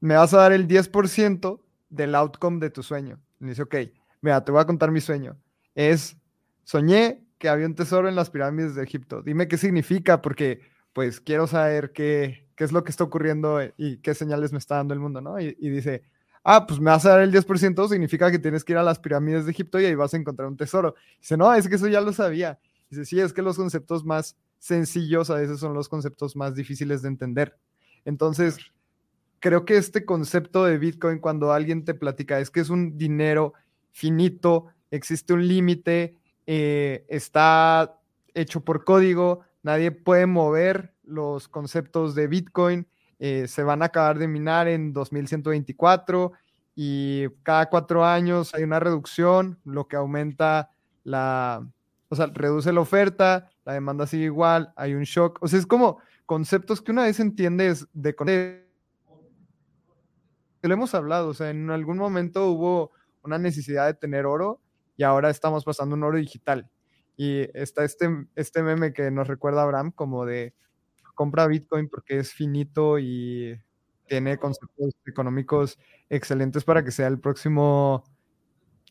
[0.00, 3.18] me vas a dar el 10% del outcome de tu sueño.
[3.40, 3.76] Le dice, ok,
[4.20, 5.36] mira, te voy a contar mi sueño.
[5.74, 6.16] Es,
[6.64, 9.22] soñé que había un tesoro en las pirámides de Egipto.
[9.22, 10.60] Dime qué significa, porque
[10.92, 14.76] pues quiero saber qué, qué es lo que está ocurriendo y qué señales me está
[14.76, 15.40] dando el mundo, ¿no?
[15.40, 16.02] Y, dice,
[16.44, 18.98] ah, pues me vas a dar el 10%, significa que tienes que ir a las
[18.98, 20.94] pirámides de Egipto y ahí vas a encontrar un tesoro.
[21.18, 22.58] Dice, no, es que eso ya lo sabía.
[22.90, 27.00] Dice, sí, es que los conceptos más sencillos a veces son los conceptos más difíciles
[27.00, 27.56] de entender.
[28.04, 28.58] Entonces,
[29.38, 33.54] creo que este concepto de Bitcoin, cuando alguien te platica, es que es un dinero
[33.90, 36.14] finito, existe un límite,
[36.46, 37.98] eh, está
[38.34, 42.86] hecho por código, nadie puede mover los conceptos de Bitcoin
[43.18, 46.32] eh, se van a acabar de minar en 2124
[46.74, 50.70] y cada cuatro años hay una reducción, lo que aumenta
[51.04, 51.66] la,
[52.08, 55.66] o sea, reduce la oferta, la demanda sigue igual, hay un shock, o sea, es
[55.66, 58.14] como conceptos que una vez entiendes de
[60.62, 62.92] lo hemos hablado, o sea, en algún momento hubo
[63.22, 64.60] una necesidad de tener oro
[64.96, 66.68] y ahora estamos pasando un oro digital.
[67.16, 70.54] Y está este, este meme que nos recuerda Abraham como de
[71.20, 73.54] compra Bitcoin porque es finito y
[74.08, 78.04] tiene conceptos económicos excelentes para que sea el próximo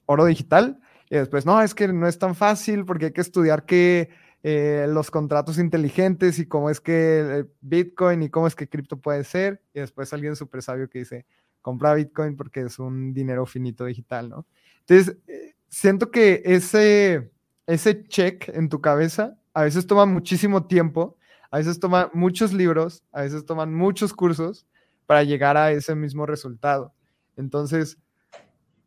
[0.05, 0.79] oro digital.
[1.09, 4.11] Y después, no, es que no es tan fácil porque hay que estudiar que
[4.43, 9.23] eh, los contratos inteligentes y cómo es que Bitcoin y cómo es que cripto puede
[9.23, 9.63] ser.
[9.73, 11.25] Y después alguien súper sabio que dice,
[11.63, 14.45] compra Bitcoin porque es un dinero finito digital, ¿no?
[14.81, 17.31] Entonces, eh, siento que ese,
[17.65, 21.17] ese check en tu cabeza a veces toma muchísimo tiempo,
[21.51, 24.67] a veces toma muchos libros, a veces toman muchos cursos
[25.05, 26.93] para llegar a ese mismo resultado.
[27.35, 27.97] Entonces,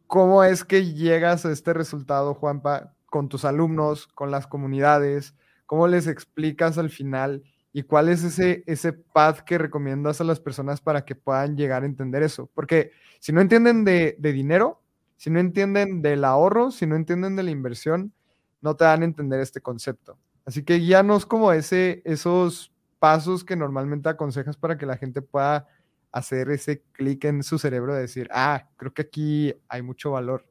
[0.07, 5.35] ¿cómo es que llegas a este resultado, Juanpa, con tus alumnos, con las comunidades?
[5.67, 7.43] ¿Cómo les explicas al final
[7.73, 11.83] ¿Y cuál es ese, ese path que recomiendas a las personas para que puedan llegar
[11.83, 12.51] a entender eso?
[12.55, 14.83] Porque si no entienden de, dinero,
[15.17, 18.13] si no entienden del ahorro, si no entienden de la inversión,
[18.61, 20.19] no te van a entender este concepto.
[20.45, 25.67] Así que guíanos como ese, esos pasos que normalmente aconsejas para que la gente pueda
[26.11, 30.45] hacer ese clic en su cerebro de decir, ah, creo que aquí hay mucho valor.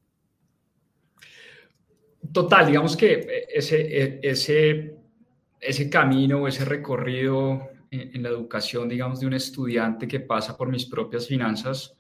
[2.32, 5.02] Total, digamos que ese, e, ese
[5.62, 10.70] ese camino o ese recorrido en, la educación, digamos, de un estudiante que pasa por
[10.70, 11.94] mis propias finanzas,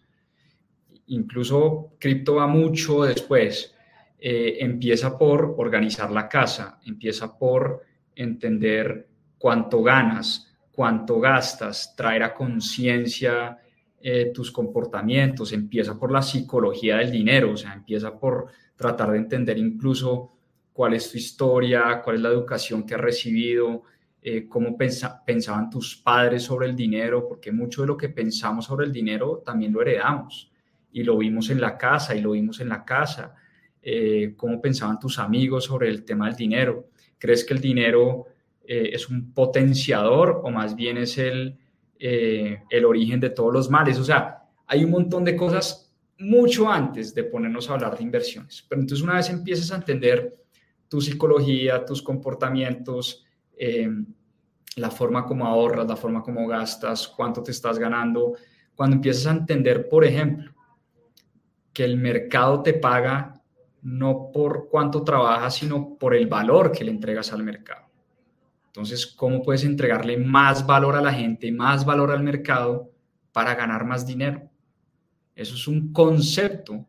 [1.07, 3.75] incluso cripto va mucho después,
[4.23, 7.81] eh, empieza por organizar la casa, empieza por
[8.15, 9.07] entender
[9.39, 13.57] cuánto ganas, cuánto gastas, traer a conciencia
[13.99, 18.45] eh, tus comportamientos, empieza por la psicología del dinero, o sea, empieza por
[18.75, 20.33] tratar de entender incluso
[20.71, 23.81] cuál es tu historia, cuál es la educación que has recibido,
[24.21, 28.85] eh, cómo pensaban tus padres sobre el dinero, porque mucho de lo que pensamos sobre
[28.85, 30.51] el dinero también lo heredamos
[30.91, 33.35] y lo vimos en la casa y lo vimos en la casa,
[33.81, 36.89] eh, cómo pensaban tus amigos sobre el tema del dinero.
[37.17, 38.25] ¿Crees que el dinero
[38.63, 41.57] eh, es un potenciador o más bien es el,
[41.97, 43.97] el origen de todos los males?
[43.99, 48.65] O sea, hay un montón de cosas mucho antes de ponernos a hablar de inversiones.
[48.67, 50.37] Pero entonces una vez empiezas a entender
[50.87, 53.25] tu psicología, tus comportamientos,
[53.57, 53.89] eh,
[54.75, 58.33] la forma como ahorras, la forma como gastas, cuánto te estás ganando.
[58.75, 60.53] Cuando empiezas a entender, por ejemplo,
[61.73, 63.40] que el mercado te paga
[63.81, 67.87] no por cuánto trabajas, sino por el valor que le entregas al mercado.
[68.67, 72.89] Entonces, ¿cómo puedes entregarle más valor a la gente, más valor al mercado
[73.33, 74.49] para ganar más dinero?
[75.35, 76.85] Eso es un concepto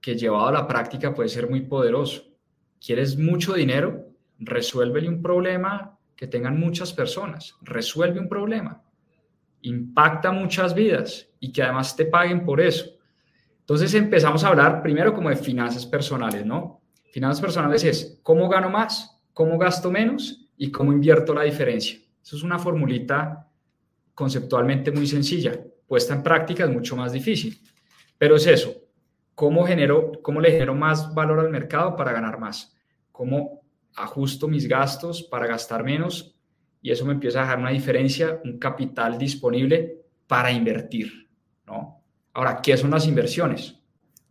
[0.00, 2.24] que llevado a la práctica puede ser muy poderoso.
[2.84, 4.08] ¿Quieres mucho dinero?
[4.38, 7.54] Resuélvele un problema que tengan muchas personas.
[7.62, 8.82] Resuelve un problema.
[9.62, 12.95] Impacta muchas vidas y que además te paguen por eso.
[13.66, 16.82] Entonces empezamos a hablar primero como de finanzas personales, ¿no?
[17.10, 21.98] Finanzas personales es cómo gano más, cómo gasto menos y cómo invierto la diferencia.
[22.22, 23.48] Eso es una formulita
[24.14, 25.60] conceptualmente muy sencilla.
[25.86, 27.60] Puesta en práctica es mucho más difícil.
[28.18, 28.72] Pero es eso,
[29.36, 32.74] ¿Cómo, genero, ¿Cómo le genero más valor al mercado para ganar más?
[33.12, 33.60] ¿Cómo
[33.94, 36.34] ajusto mis gastos para gastar menos?
[36.80, 41.28] Y eso me empieza a dejar una diferencia, un capital disponible para invertir,
[41.66, 41.95] ¿no?
[42.36, 43.76] Ahora, ¿qué son las inversiones?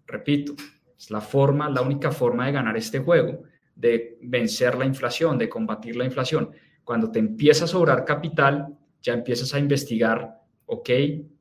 [0.05, 0.53] Repito,
[0.95, 3.41] es la forma, la única forma de ganar este juego,
[3.75, 6.51] de vencer la inflación, de combatir la inflación.
[6.83, 10.87] Cuando te empieza a sobrar capital, ya empiezas a investigar, ok,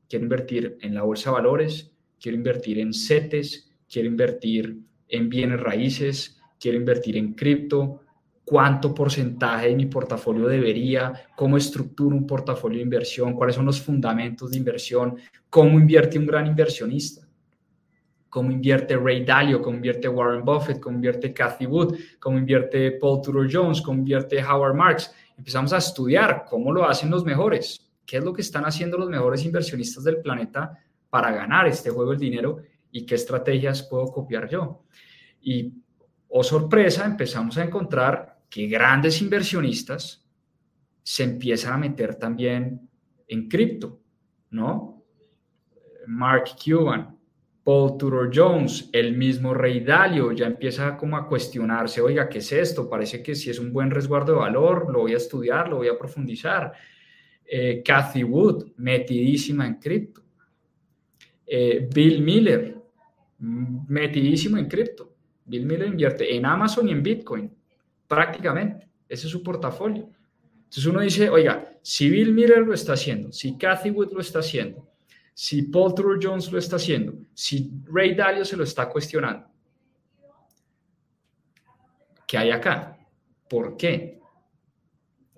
[0.09, 5.59] quiero invertir en la bolsa de valores, quiero invertir en CETES, quiero invertir en bienes
[5.59, 8.01] raíces, quiero invertir en cripto,
[8.45, 13.81] cuánto porcentaje de mi portafolio debería, cómo estructuro un portafolio de inversión, cuáles son los
[13.81, 15.17] fundamentos de inversión,
[15.49, 17.27] cómo invierte un gran inversionista,
[18.29, 23.21] cómo invierte Ray Dalio, cómo invierte Warren Buffett, cómo invierte Cathy Wood, cómo invierte Paul
[23.21, 25.11] Tudor Jones, cómo invierte Howard Marks.
[25.37, 29.09] Empezamos a estudiar cómo lo hacen los mejores, qué es lo que están haciendo los
[29.09, 30.77] mejores inversionistas del planeta
[31.09, 32.57] para ganar este juego del dinero
[32.91, 34.83] y qué estrategias puedo copiar yo.
[35.41, 35.73] Y,
[36.29, 40.25] oh sorpresa, empezamos a encontrar que grandes inversionistas
[41.03, 42.89] se empiezan a meter también
[43.27, 44.01] en cripto,
[44.51, 45.03] ¿no?
[46.07, 47.15] Mark Cuban,
[47.63, 52.51] Paul Tudor Jones, el mismo Rey Dalio, ya empieza como a cuestionarse, oiga, ¿qué es
[52.51, 52.87] esto?
[52.87, 55.87] Parece que si es un buen resguardo de valor, lo voy a estudiar, lo voy
[55.87, 56.73] a profundizar.
[57.43, 60.21] Eh, Cathy Wood, metidísima en cripto.
[61.45, 62.77] Eh, Bill Miller,
[63.39, 65.15] metidísimo en cripto.
[65.45, 67.51] Bill Miller invierte en Amazon y en Bitcoin,
[68.07, 68.89] prácticamente.
[69.07, 70.09] Ese es su portafolio.
[70.65, 74.39] Entonces uno dice, oiga, si Bill Miller lo está haciendo, si Cathy Wood lo está
[74.39, 74.89] haciendo,
[75.33, 79.47] si Paul True Jones lo está haciendo, si Ray Dalio se lo está cuestionando,
[82.27, 82.97] ¿qué hay acá?
[83.49, 84.19] ¿Por qué?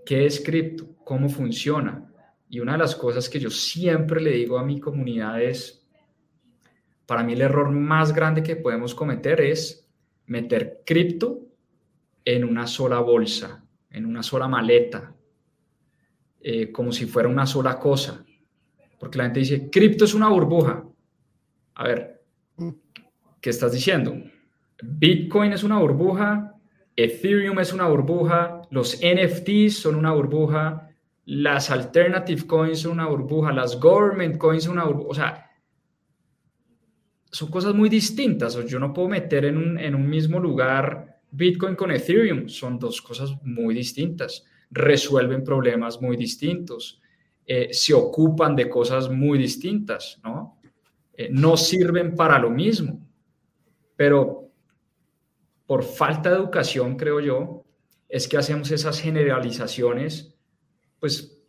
[0.05, 0.95] ¿Qué es cripto?
[1.03, 2.11] ¿Cómo funciona?
[2.49, 5.85] Y una de las cosas que yo siempre le digo a mi comunidad es,
[7.05, 9.87] para mí el error más grande que podemos cometer es
[10.25, 11.46] meter cripto
[12.27, 15.15] en una sola bolsa, en una sola maleta,
[16.41, 18.25] eh, como si fuera una sola cosa.
[18.99, 20.83] Porque la gente dice, cripto es una burbuja.
[21.75, 22.21] A ver,
[23.39, 24.13] ¿qué estás diciendo?
[24.83, 26.53] Bitcoin es una burbuja,
[26.97, 30.89] Ethereum es una burbuja, los NFTs son una burbuja,
[31.23, 35.09] las alternative coins son una burbuja, las government coins son una burbuja.
[35.09, 35.51] O sea,
[37.31, 38.57] son cosas muy distintas.
[38.65, 42.47] yo no puedo meter en un, en un mismo lugar Bitcoin con Ethereum.
[42.47, 44.45] Son dos cosas muy distintas.
[44.71, 47.01] Resuelven problemas muy distintos.
[47.45, 50.59] Eh, se ocupan de cosas muy distintas, ¿no?
[51.13, 53.07] Eh, no sirven para lo mismo.
[53.95, 54.51] Pero
[55.65, 57.65] por falta de educación, creo yo,
[58.07, 60.35] es que hacemos esas generalizaciones,
[60.99, 61.43] pues,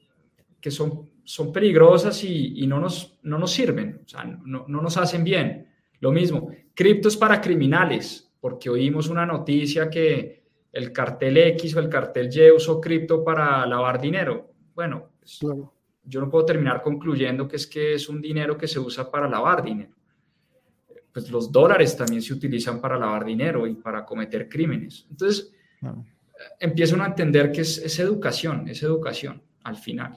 [0.60, 4.96] que son, son peligrosas y, no, nos, no nos sirven, o sea, no, no nos
[4.96, 5.68] hacen bien.
[6.00, 11.80] Lo mismo, cripto es para criminales, porque oímos una noticia que el cartel X o
[11.80, 14.52] el cartel Y usó cripto para lavar dinero.
[14.74, 15.40] Bueno, pues,
[16.04, 19.28] yo no puedo terminar concluyendo que es que es un dinero que se usa para
[19.28, 19.92] lavar dinero.
[21.12, 25.06] Pues los dólares también se utilizan para lavar dinero y para cometer crímenes.
[25.10, 25.52] Entonces,
[26.60, 30.16] empiezan a entender que es, es educación, es educación al final.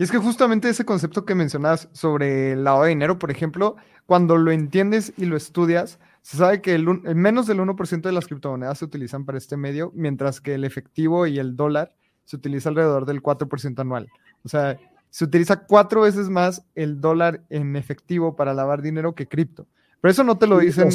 [0.00, 3.76] Y es que justamente ese concepto que mencionas sobre el lavado de dinero, por ejemplo,
[4.06, 8.26] cuando lo entiendes y lo estudias, se sabe que el, menos del 1% de las
[8.26, 11.92] criptomonedas se utilizan para este medio, mientras que el efectivo y el dólar
[12.24, 14.08] se utiliza alrededor del 4% anual.
[14.42, 14.78] O sea,
[15.10, 19.66] se utiliza cuatro veces más el dólar en efectivo para lavar dinero que cripto.
[20.00, 20.88] Pero eso no te lo dicen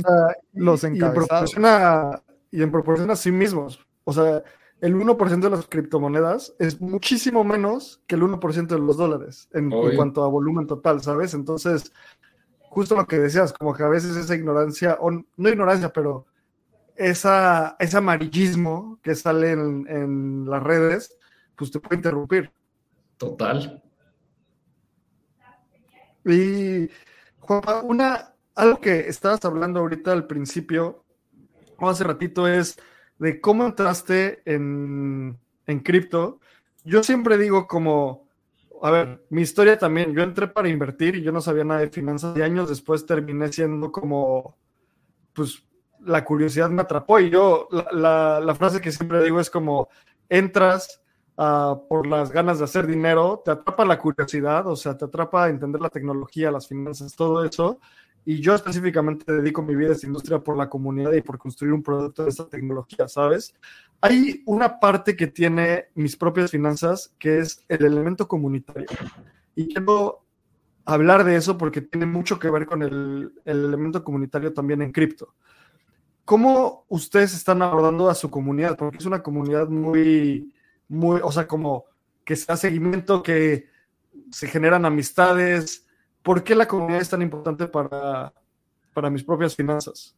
[0.54, 1.54] los encabezados.
[2.50, 3.86] Y en, proporción a sí mismos.
[4.04, 4.42] O sea,
[4.82, 9.70] el 1% de las criptomonedas es muchísimo menos que el 1% de los dólares en,
[9.96, 11.34] cuanto a volumen total, ¿sabes?
[11.34, 11.92] Entonces,
[12.70, 16.26] justo lo que decías, como que a veces esa ignorancia, o no ignorancia, pero
[16.96, 21.18] esa, ese amarillismo que sale en, las redes,
[21.56, 22.52] pues te puede interrumpir.
[23.18, 23.82] Total.
[26.26, 26.90] Y,
[27.40, 31.06] Juanpa, una, algo que estabas hablando ahorita al principio,
[31.78, 32.78] o hace ratito, es
[33.18, 35.38] de cómo entraste en,
[35.68, 36.40] en cripto,
[36.84, 38.28] yo siempre digo como,
[38.82, 41.90] a ver, mi historia también, yo entré para invertir y yo no sabía nada de
[41.90, 44.58] finanzas y años después terminé siendo como,
[45.34, 45.64] pues
[46.02, 49.90] la curiosidad me atrapó y yo, la, la, frase que siempre digo es como,
[50.30, 51.02] entras
[51.38, 55.50] uh, por las ganas de hacer dinero, te atrapa la curiosidad, o sea, te atrapa
[55.50, 57.80] entender la tecnología, las finanzas, todo eso,
[58.26, 61.74] y yo específicamente dedico mi vida a esta industria por la comunidad y por construir
[61.74, 63.54] un producto de esta tecnología, ¿sabes?
[64.02, 68.88] Hay una parte que tiene mis propias finanzas que es el elemento comunitario.
[69.56, 70.26] Y quiero
[70.86, 74.92] hablar de eso porque tiene mucho que ver con el, el elemento comunitario también en
[74.92, 75.36] cripto.
[76.26, 78.76] ¿Cómo ustedes están abordando a su comunidad?
[78.76, 80.52] Porque es una comunidad muy,
[80.88, 81.86] muy, o sea, como
[82.24, 83.70] que se da seguimiento, que
[84.32, 85.85] se generan amistades,
[86.26, 88.34] ¿Por qué la comunidad es tan importante para,
[88.96, 90.18] para mis propias finanzas?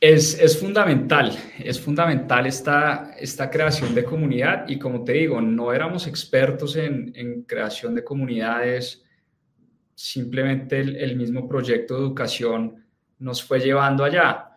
[0.00, 6.08] Es, fundamental, es fundamental esta, esta creación de comunidad y como te digo, no éramos
[6.08, 9.04] expertos en, creación de comunidades,
[9.94, 12.84] simplemente el, mismo proyecto de educación
[13.20, 14.48] nos fue llevando allá.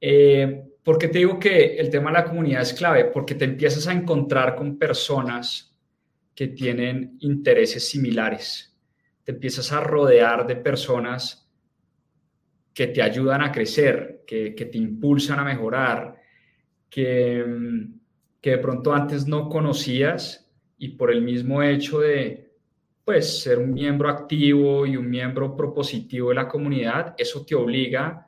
[0.00, 3.04] Eh, ¿Por qué te digo que el tema de la comunidad es clave?
[3.04, 5.69] Porque te empiezas a encontrar con personas
[6.40, 8.74] que tienen intereses similares.
[9.22, 11.46] Te empiezas a rodear de personas
[12.72, 16.18] que te ayudan a crecer, que, te impulsan a mejorar,
[16.88, 17.44] que,
[18.40, 22.54] que de pronto antes no conocías y por el mismo hecho de
[23.04, 28.26] pues ser un miembro activo y un miembro propositivo de la comunidad, eso te obliga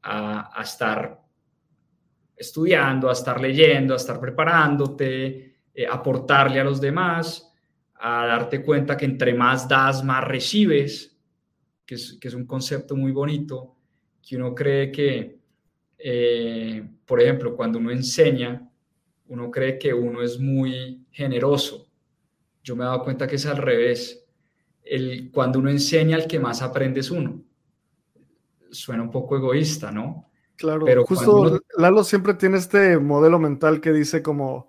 [0.00, 1.20] a, a estar
[2.34, 7.52] estudiando, a estar leyendo, a estar preparándote, eh, aportarle a los demás,
[7.94, 11.16] a darte cuenta que entre más das, más recibes,
[11.86, 13.76] que es, que es un concepto muy bonito,
[14.26, 15.38] que uno cree que,
[15.98, 18.68] eh, por ejemplo, cuando uno enseña,
[19.28, 21.88] uno cree que uno es muy generoso.
[22.62, 24.26] Yo me he dado cuenta que es al revés.
[24.84, 27.42] El, cuando uno enseña, al que más aprende es uno.
[28.70, 30.28] Suena un poco egoísta, ¿no?
[30.56, 34.68] Claro, pero justo Lalo siempre tiene este modelo mental que dice como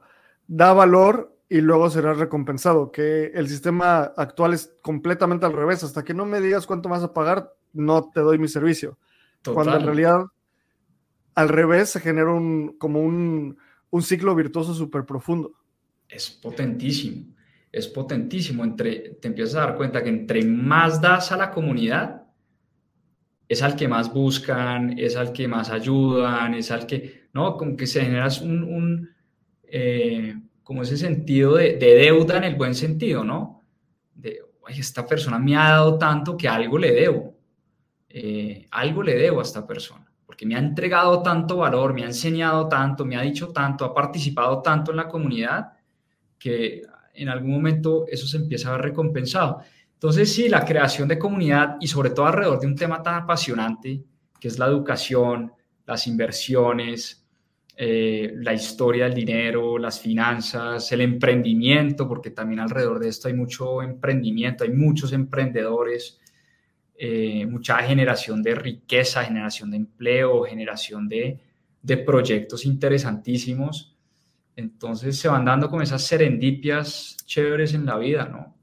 [0.56, 6.04] da valor y luego será recompensado, que el sistema actual es completamente al revés, hasta
[6.04, 9.00] que no me digas cuánto vas a pagar, no te doy mi servicio.
[9.44, 10.26] Cuando en realidad
[11.36, 13.58] al revés se genera un, como un,
[13.90, 15.54] un ciclo virtuoso súper profundo.
[16.08, 17.34] Es potentísimo,
[17.72, 18.64] es potentísimo.
[18.64, 22.28] Entre, te empiezas a dar cuenta que entre más das a la comunidad,
[23.50, 27.58] es al que más buscan, es al que más ayudan, es al que, ¿no?
[27.58, 29.13] Como que se genera un, un
[29.76, 33.64] eh, como ese sentido de, deuda en el buen sentido, ¿no?
[34.14, 37.36] De, oye, esta persona me ha dado tanto que algo le debo,
[38.08, 42.06] eh, algo le debo a esta persona, porque me ha entregado tanto valor, me ha
[42.06, 45.72] enseñado tanto, me ha dicho tanto, ha participado tanto en la comunidad,
[46.38, 46.84] que
[47.16, 49.62] en algún momento eso se empieza a ver recompensado.
[49.92, 54.04] Entonces, sí, la creación de comunidad y sobre todo alrededor de un tema tan apasionante
[54.40, 55.52] que es la educación,
[55.84, 57.23] las inversiones,
[57.76, 63.34] eh, la historia del dinero, las finanzas, el emprendimiento, porque también alrededor de esto hay
[63.34, 66.20] mucho emprendimiento, hay muchos emprendedores,
[66.96, 71.40] eh, mucha generación de riqueza, generación de empleo, generación de,
[71.82, 73.98] de proyectos interesantísimos.
[74.56, 78.56] Entonces se van dando con esas serendipias chéveres en la vida, ¿no?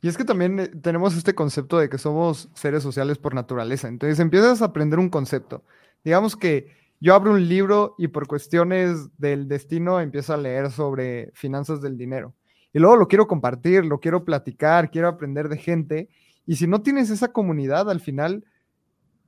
[0.00, 3.88] Y es que también eh, tenemos este concepto de que somos seres sociales por naturaleza.
[3.88, 5.64] Entonces empiezas a aprender un concepto.
[6.02, 11.30] Digamos que yo abro un libro y por cuestiones del destino empiezo a leer sobre
[11.34, 12.34] finanzas del dinero.
[12.72, 16.08] Y luego lo quiero compartir, lo quiero platicar, quiero aprender de gente.
[16.44, 18.44] Y si no tienes esa comunidad, al final,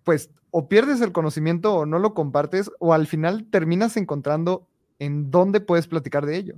[0.04, 4.66] pues o pierdes el conocimiento o no lo compartes, o al final terminas encontrando
[4.98, 6.54] en dónde puedes platicar de ello.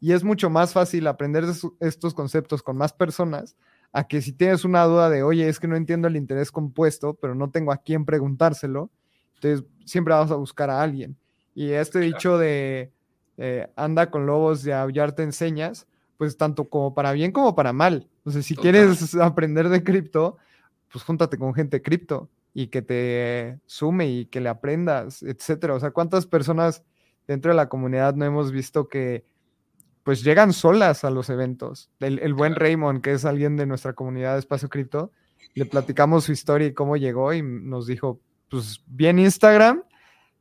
[0.00, 1.44] Y es mucho más fácil aprender
[1.80, 3.56] estos conceptos con más personas
[3.92, 7.14] a que si tienes una duda de, oye, es que no entiendo el interés compuesto,
[7.14, 8.90] pero no tengo a quién preguntárselo,
[9.42, 11.16] entonces siempre vas a buscar a alguien.
[11.54, 12.92] Y este dicho de
[13.36, 15.86] eh, anda con lobos y aullar te enseñas,
[16.16, 18.08] pues tanto como para bien como para mal.
[18.18, 20.36] Entonces, si quieres aprender de cripto,
[20.90, 25.74] pues júntate con gente cripto y que te sume y que le aprendas, etcétera.
[25.74, 26.84] O sea, ¿cuántas personas
[27.26, 29.24] dentro de la comunidad no hemos visto que
[30.02, 31.90] pues llegan solas a los eventos.
[32.00, 35.12] El, buen Raymond, que es alguien de nuestra comunidad de Espacio Cripto,
[35.54, 38.20] le platicamos su historia y cómo llegó y nos dijo,
[38.52, 39.82] pues bien Instagram,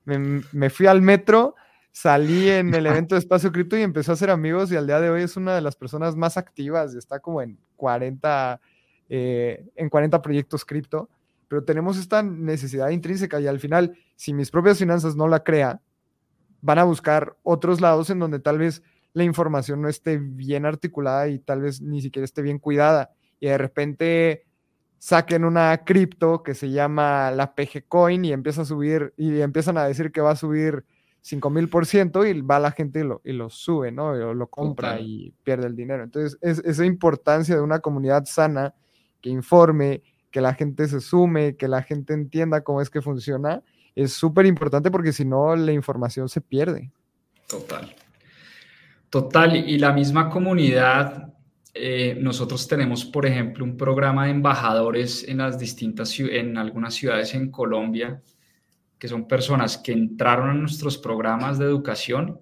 [0.03, 1.55] me, fui al metro,
[1.93, 4.99] salí en el evento de Espacio Cripto y empezó a hacer amigos y al día
[4.99, 8.59] de hoy es una de las personas más activas, está como en 40,
[9.07, 11.09] eh, en 40 proyectos cripto,
[11.47, 15.79] pero tenemos esta necesidad intrínseca y al final, si mis propias finanzas no la crea,
[16.59, 18.83] van a buscar otros lados en donde tal vez
[19.13, 23.11] la información no esté bien articulada y tal vez ni siquiera esté bien cuidada.
[23.39, 24.45] Y de repente
[25.01, 29.79] saquen una cripto que se llama la PG Coin y empieza a subir y empiezan
[29.79, 30.85] a decir que va a subir
[31.23, 34.09] 5000% y va la gente y lo, y lo sube, ¿no?
[34.09, 36.03] O lo compra y pierde el dinero.
[36.03, 38.75] Entonces, es, esa importancia de una comunidad sana
[39.21, 43.63] que informe, que la gente se sume, que la gente entienda cómo es que funciona,
[43.95, 46.91] es súper importante porque si no, la información se pierde.
[47.47, 47.95] Total.
[49.09, 51.30] Total, y la misma comunidad,
[51.73, 57.33] eh, nosotros tenemos, por ejemplo, un programa de embajadores en las distintas, en algunas ciudades
[57.33, 58.21] en Colombia,
[58.99, 62.41] que son personas que entraron a nuestros programas de educación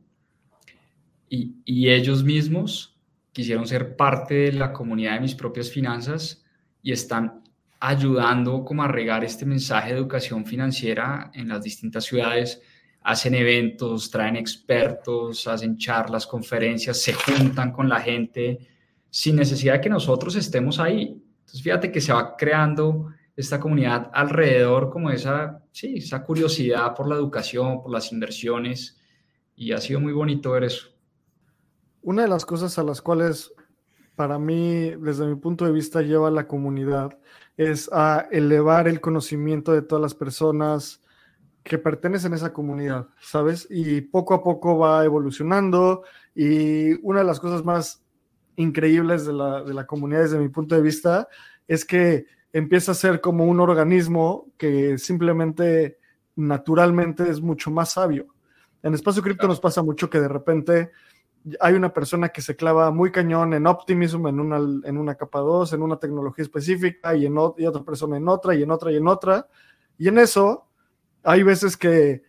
[1.29, 2.97] y, y ellos mismos
[3.31, 6.43] quisieron ser parte de la comunidad de mis propias finanzas
[6.81, 7.43] y están
[7.79, 12.61] ayudando como a regar este mensaje de educación financiera en las distintas ciudades.
[13.03, 18.59] Hacen eventos, traen expertos, hacen charlas, conferencias, se juntan con la gente
[19.09, 21.21] sin necesidad de que nosotros estemos ahí.
[21.39, 27.07] Entonces, fíjate que se va creando esta comunidad alrededor como esa, sí, esa curiosidad por
[27.07, 28.97] la educación, por las inversiones,
[29.55, 30.89] y ha sido muy bonito ver eso.
[32.01, 33.53] Una de las cosas a las cuales
[34.15, 37.17] para mí, desde mi punto de vista, lleva la comunidad
[37.59, 41.01] es a elevar el conocimiento de todas las personas,
[41.61, 43.67] que pertenecen a esa comunidad, ¿sabes?
[43.69, 46.03] Y poco a poco va evolucionando
[46.33, 48.01] y una de las cosas más
[48.59, 51.27] increíbles de la, de la comunidad desde mi punto de vista
[51.67, 55.97] es que empieza a ser como un organismo que simplemente
[56.35, 58.27] naturalmente es mucho más sabio.
[58.83, 60.91] En Espacio Cripto nos pasa mucho que de repente
[61.61, 65.39] hay una persona que se clava muy cañón en Optimism, en una, en una capa
[65.39, 68.91] 2, en una tecnología específica, y, en, y otra persona en otra, y en otra,
[68.91, 69.47] y en otra.
[69.97, 70.67] Y en eso
[71.23, 72.23] hay veces que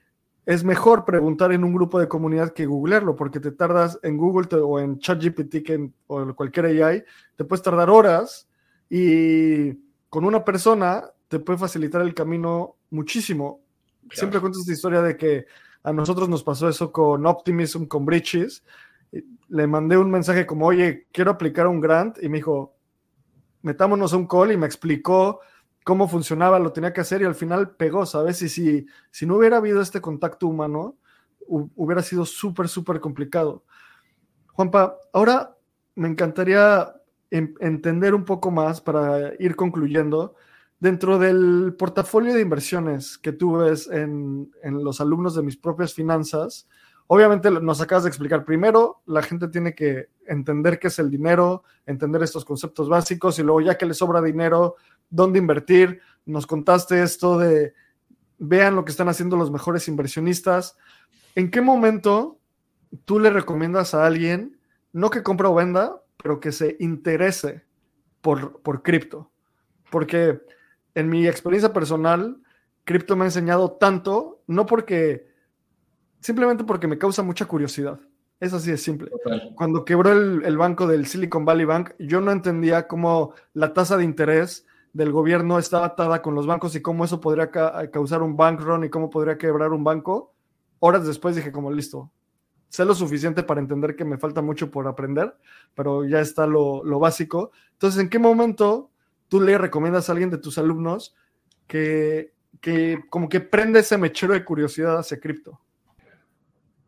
[0.51, 4.49] es mejor preguntar en un grupo de comunidad que googlearlo, porque te tardas en Google
[4.61, 7.05] o en ChatGPT que o en cualquier AI,
[7.37, 8.49] te puedes tardar horas
[8.89, 9.75] y
[10.09, 13.61] con una persona te puede facilitar el camino muchísimo.
[14.11, 15.47] Siempre cuento esta historia de que
[15.85, 18.65] a nosotros nos pasó eso con Optimism, con Bridges.
[19.51, 22.75] Le mandé un mensaje como, oye, quiero aplicar un grant y me dijo,
[23.63, 25.39] metámonos a un call y me explicó
[25.85, 28.43] cómo funcionaba, lo tenía que hacer y al final pegó, ¿sabes?
[28.43, 30.97] Y si, si no hubiera habido este contacto humano,
[31.49, 33.65] hubiera sido súper, súper complicado.
[34.53, 35.57] Juanpa, ahora
[35.95, 36.95] me encantaría
[37.31, 40.35] entender un poco más para ir concluyendo.
[40.79, 45.93] Dentro del portafolio de inversiones que tú ves en, en los alumnos de mis propias
[45.93, 46.69] finanzas,
[47.07, 48.45] obviamente nos acabas de explicar.
[48.45, 53.43] Primero, la gente tiene que entender qué es el dinero, entender estos conceptos básicos y
[53.43, 54.77] luego ya que le sobra dinero,
[55.11, 56.01] dónde invertir.
[56.25, 57.75] Nos contaste esto de
[58.41, 60.77] vean lo que están haciendo los mejores inversionistas.
[61.35, 62.39] ¿En qué momento
[63.05, 64.59] tú le recomiendas a alguien,
[64.93, 67.63] no que compre o venda, pero que se interese
[68.21, 69.31] por, por cripto?
[69.91, 70.41] Porque
[70.95, 72.41] en mi experiencia personal,
[72.85, 75.29] cripto me ha enseñado tanto, no porque,
[76.21, 78.01] simplemente porque me causa mucha curiosidad.
[78.41, 79.11] Es así de simple.
[79.55, 83.99] Cuando quebró el, el, banco del Silicon Valley Bank, yo no entendía cómo la tasa
[83.99, 87.51] de interés del gobierno estaba atada con los bancos y cómo eso podría
[87.91, 90.35] causar un bank run y cómo podría quebrar un banco.
[90.79, 92.11] Horas después dije como listo,
[92.69, 95.35] sé lo suficiente para entender que me falta mucho por aprender,
[95.75, 97.53] pero ya está lo, lo básico.
[97.73, 98.91] Entonces, ¿en qué momento
[99.29, 101.15] tú le recomiendas a alguien de tus alumnos
[101.67, 105.61] que, que como que prende ese mechero de curiosidad hacia cripto?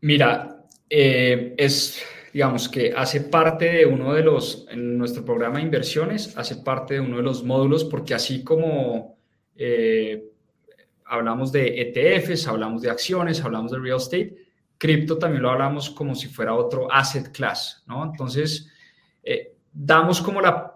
[0.00, 5.64] Mira, eh, es digamos que hace parte de uno de los, en nuestro programa de
[5.64, 9.18] inversiones, hace parte de uno de los módulos, porque así como
[9.56, 10.30] eh,
[11.04, 14.36] hablamos de ETFs, hablamos de acciones, hablamos de real estate,
[14.78, 18.02] cripto también lo hablamos como si fuera otro asset class, ¿no?
[18.04, 18.68] Entonces,
[19.22, 20.74] eh, damos como la,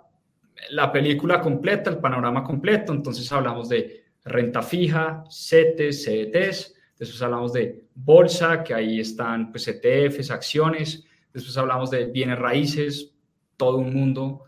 [0.70, 7.52] la película completa, el panorama completo, entonces hablamos de renta fija, CETES, CETES, después hablamos
[7.54, 11.06] de bolsa, que ahí están pues ETFs, acciones,
[11.36, 13.12] Después hablamos de bienes raíces,
[13.58, 14.44] todo un mundo.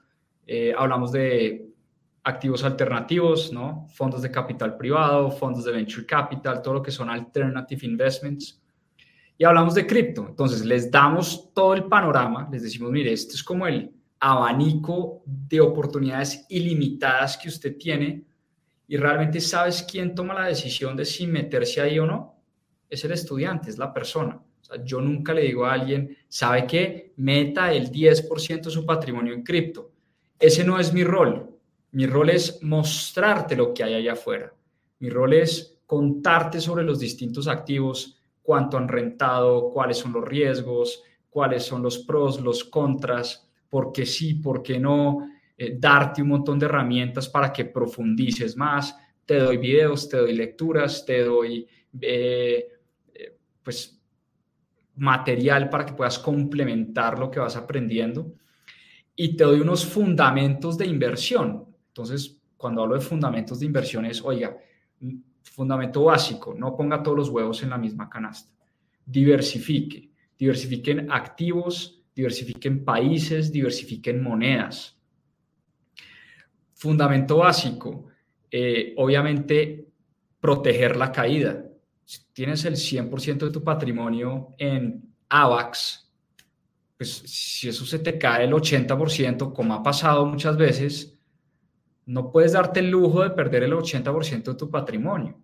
[0.47, 1.69] Eh, hablamos de
[2.25, 3.87] activos alternativos, ¿no?
[3.91, 8.63] Fondos de capital privado, fondos de venture capital, todo lo que son alternative investments.
[9.37, 10.29] Y hablamos de cripto.
[10.31, 15.61] Entonces, les damos todo el panorama, les decimos, mire, esto es como el abanico de
[15.61, 18.25] oportunidades ilimitadas que usted tiene
[18.87, 22.35] y realmente sabes quién toma la decisión de si meterse ahí o no.
[22.89, 24.41] Es el estudiante, es la persona
[24.85, 27.13] yo nunca le digo a alguien, ¿sabe qué?
[27.17, 29.93] Meta el 10% de su patrimonio en cripto.
[30.39, 31.49] Ese no es mi rol.
[31.93, 34.53] Mi rol es mostrarte lo que hay allá afuera.
[35.01, 41.03] Mi rol es contarte sobre los distintos activos, cuánto han rentado, cuáles son los riesgos,
[41.31, 46.29] cuáles son los pros, los contras, por qué sí, por qué no, eh, darte un
[46.29, 48.97] montón de herramientas para que profundices más.
[49.25, 51.67] Te doy videos, te doy lecturas, te doy,
[52.01, 52.69] eh,
[53.15, 53.98] eh, pues,
[54.99, 58.35] material para que puedas complementar lo que vas aprendiendo.
[59.15, 61.67] Y te doy unos fundamentos de inversión.
[61.89, 64.57] Entonces, cuando hablo de fundamentos de inversión es, oiga,
[65.43, 68.53] fundamento básico, no ponga todos los huevos en la misma canasta.
[69.05, 74.97] Diversifique, diversifiquen activos, diversifiquen países, diversifiquen monedas.
[76.75, 78.07] Fundamento básico,
[78.51, 79.89] eh, obviamente,
[80.41, 81.68] proteger la caída
[82.33, 86.11] tienes el 100% de tu patrimonio en AVAX,
[86.97, 91.19] pues si eso se te cae el 80%, como ha pasado muchas veces,
[92.07, 95.39] no puedes darte el lujo de perder el 80% de tu patrimonio,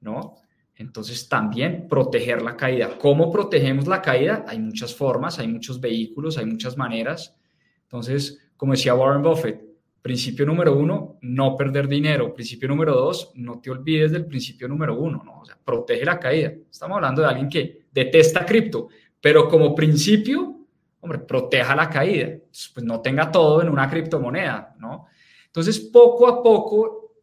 [0.00, 0.36] ¿no?
[0.74, 2.96] Entonces también proteger la caída.
[2.98, 4.46] ¿Cómo protegemos la caída?
[4.48, 7.36] Hay muchas formas, hay muchos vehículos, hay muchas maneras.
[7.82, 9.62] Entonces, como decía Warren Buffett,
[10.02, 12.32] Principio número uno, no perder dinero.
[12.32, 15.40] Principio número dos, no te olvides del principio número uno, ¿no?
[15.40, 16.52] O sea, protege la caída.
[16.70, 18.88] Estamos hablando de alguien que detesta cripto,
[19.20, 20.66] pero como principio,
[21.00, 22.30] hombre, proteja la caída.
[22.74, 25.06] Pues no tenga todo en una criptomoneda, ¿no?
[25.46, 27.14] Entonces, poco a poco,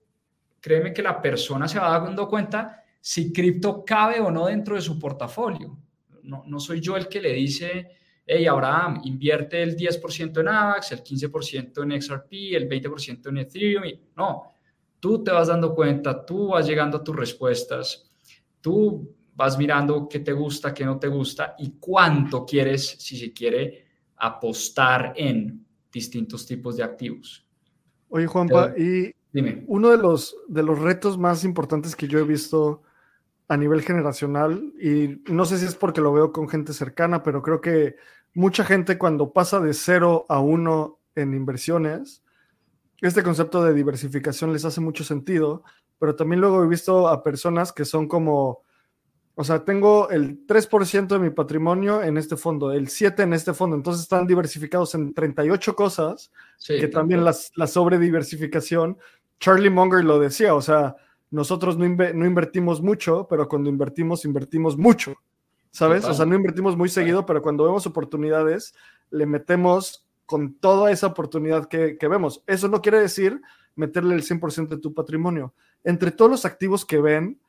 [0.60, 4.82] créeme que la persona se va dando cuenta si cripto cabe o no dentro de
[4.82, 5.78] su portafolio.
[6.24, 7.97] No, no soy yo el que le dice,
[8.28, 13.84] hey, Abraham, invierte el 10% en AVAX, el 15% en XRP, el 20% en Ethereum.
[14.16, 14.54] no,
[15.00, 18.12] tú te vas dando cuenta, tú vas llegando a tus respuestas,
[18.60, 23.32] tú vas mirando qué te gusta, qué no te gusta y cuánto quieres, si se
[23.32, 23.86] quiere,
[24.18, 27.48] apostar en distintos tipos de activos.
[28.10, 29.14] Oye, Juanpa, y
[29.68, 32.84] uno de los, de los retos más importantes que yo he visto
[33.48, 37.42] a nivel generacional y no sé si es porque lo veo con gente cercana, pero
[37.42, 37.96] creo que
[38.38, 42.24] mucha gente cuando pasa de cero a uno en inversiones,
[43.02, 45.64] este concepto de diversificación les hace mucho sentido,
[45.98, 48.62] pero también luego he visto a personas que son como,
[49.34, 53.56] o sea, tengo el 3% de mi patrimonio en este fondo, el 7% en este
[53.56, 56.32] fondo, entonces están diversificados en 38 cosas,
[56.64, 59.00] que también la sobrediversificación,
[59.40, 60.96] Charlie Munger lo decía, o sea,
[61.30, 65.16] nosotros no, invertimos mucho, pero cuando invertimos, invertimos mucho,
[65.72, 66.06] ¿sabes?
[66.06, 68.74] O sea, no invertimos muy seguido, pero cuando vemos oportunidades,
[69.10, 72.44] le metemos con toda esa oportunidad que, vemos.
[72.48, 73.42] Eso no quiere decir
[73.76, 75.54] meterle el 100% de tu patrimonio.
[75.84, 77.40] Entre todos los activos que ven,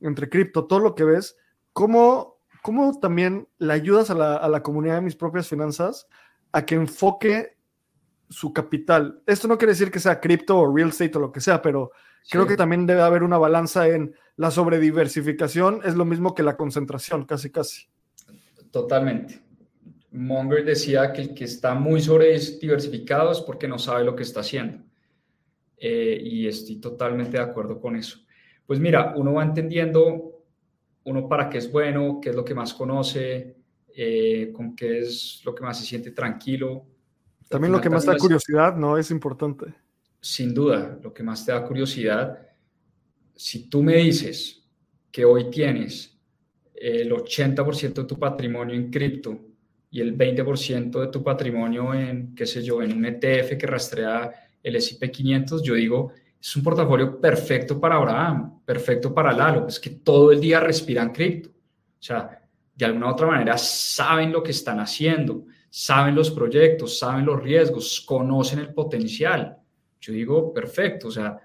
[0.00, 1.36] entre cripto, todo lo que ves,
[1.72, 6.06] ¿cómo, cómo también le ayudas a la, a la comunidad de mis propias finanzas
[6.52, 7.56] a que enfoque
[8.28, 9.22] su capital?
[9.26, 11.92] Esto no quiere decir que sea cripto o real estate o lo que sea, pero
[12.30, 16.56] Creo que también debe haber una balanza en la sobrediversificación, es lo mismo que la
[16.56, 17.86] concentración, casi casi.
[18.70, 19.40] Totalmente.
[20.12, 24.40] Monger decía que el que está muy sobrediversificado es porque no sabe lo que está
[24.40, 24.82] haciendo.
[25.78, 28.18] Eh, y estoy totalmente de acuerdo con eso.
[28.66, 30.44] Pues mira, uno va entendiendo
[31.04, 33.56] uno para qué es bueno, qué es lo que más conoce,
[33.94, 36.86] eh, con qué es lo que más se siente tranquilo.
[37.48, 38.98] También lo que más da curiosidad, ¿no?
[38.98, 39.74] Es importante
[40.26, 42.36] sin duda, lo que más te da curiosidad,
[43.36, 44.64] si tú me dices
[45.12, 46.18] que hoy tienes
[46.74, 49.38] el 80% de tu patrimonio en cripto
[49.90, 54.32] y el 20% de tu patrimonio en, qué sé yo, en un ETF que rastrea
[54.62, 59.78] el S&P 500, yo digo, es un portafolio perfecto para Abraham, perfecto para Lalo, es
[59.78, 61.50] que todo el día respiran cripto.
[61.50, 62.42] O sea,
[62.74, 67.42] de alguna u otra manera saben lo que están haciendo, saben los proyectos, saben los
[67.42, 69.56] riesgos, conocen el potencial.
[70.00, 71.38] Yo digo, perfecto, o sea,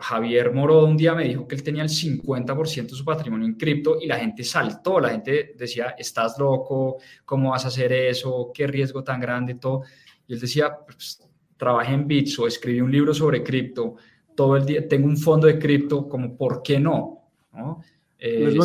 [0.00, 3.54] Javier Moro un día me dijo que él tenía el 50% de su patrimonio en
[3.54, 8.50] cripto y la gente saltó, la gente decía, estás loco, ¿cómo vas a hacer eso?
[8.54, 9.54] ¿Qué riesgo tan grande?
[9.56, 9.82] Todo.
[10.26, 11.22] Y él decía, pues,
[11.56, 13.96] trabajé en Bits o escribí un libro sobre cripto,
[14.34, 17.28] todo el día tengo un fondo de cripto, como, ¿por qué no?
[17.52, 17.82] ¿No?
[18.18, 18.56] Eh,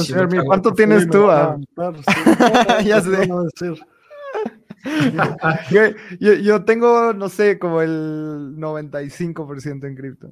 [0.46, 1.30] ¿Cuánto tienes tú?
[1.32, 1.58] A...
[2.86, 3.28] ya sé
[6.20, 10.32] yo, tengo, no sé, como el 95% en cripto.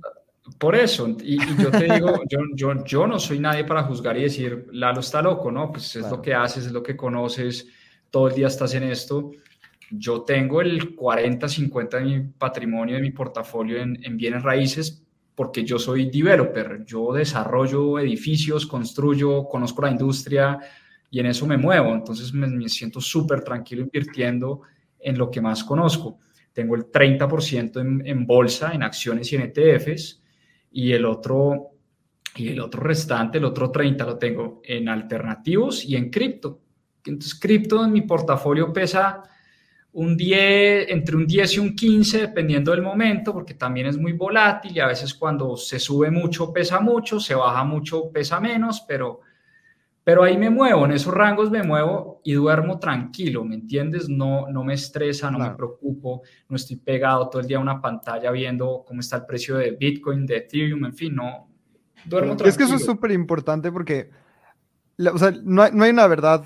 [0.58, 4.24] Por eso, y, yo te digo, yo, yo, yo, no soy nadie para juzgar y
[4.24, 5.72] decir, Lalo está loco, ¿no?
[5.72, 7.68] Pues es lo que haces, es lo que conoces,
[8.12, 9.32] todo el día estás en esto.
[9.90, 15.04] Yo tengo el 40, 50 de mi patrimonio, de mi portafolio en, en bienes raíces,
[15.34, 20.60] porque yo soy developer, yo desarrollo edificios, construyo, conozco la industria,
[21.16, 21.94] y en eso me muevo.
[21.94, 24.62] Entonces me, siento súper tranquilo invirtiendo
[25.00, 26.20] en lo que más conozco.
[26.52, 30.22] Tengo el 30% en, en, bolsa, en acciones y en ETFs,
[30.76, 31.72] y el otro
[32.36, 36.60] y el otro restante, el otro 30 lo tengo en alternativos y en cripto.
[37.06, 39.24] Entonces, cripto en mi portafolio pesa
[39.94, 44.12] un 10, entre un 10 y un 15, dependiendo del momento, porque también es muy
[44.12, 48.84] volátil y a veces cuando se sube mucho pesa mucho, se baja mucho pesa menos,
[48.86, 49.22] pero
[50.06, 54.08] pero ahí me muevo, en esos rangos me muevo y duermo tranquilo, ¿me entiendes?
[54.08, 57.82] No, no me estresa, no me preocupo, no estoy pegado todo el día a una
[57.82, 61.50] pantalla viendo cómo está el precio de Bitcoin, de Ethereum, en fin, no,
[62.06, 62.50] duermo tranquilo.
[62.50, 64.12] Es que eso es súper importante porque,
[65.12, 66.46] o sea, no hay, no hay una verdad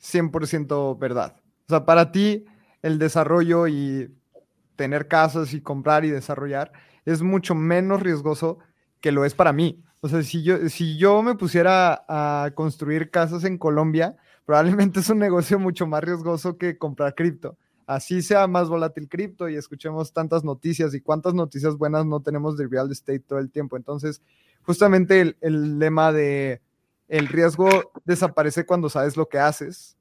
[0.00, 1.36] 100% verdad.
[1.66, 2.46] O sea, para ti
[2.80, 4.10] el desarrollo y
[4.76, 6.72] tener casas y comprar y desarrollar
[7.04, 8.60] es mucho menos riesgoso
[9.02, 9.84] que lo es para mí.
[10.04, 15.08] O sea, si yo, si yo me pusiera a construir casas en Colombia, probablemente es
[15.08, 17.56] un negocio mucho más riesgoso que comprar cripto.
[17.86, 22.58] Así sea más volátil cripto y escuchemos tantas noticias y cuántas noticias buenas no tenemos
[22.58, 23.78] de real estate todo el tiempo.
[23.78, 24.20] Entonces,
[24.60, 26.60] justamente el, el lema de
[27.08, 27.70] el riesgo
[28.04, 29.96] desaparece cuando sabes lo que haces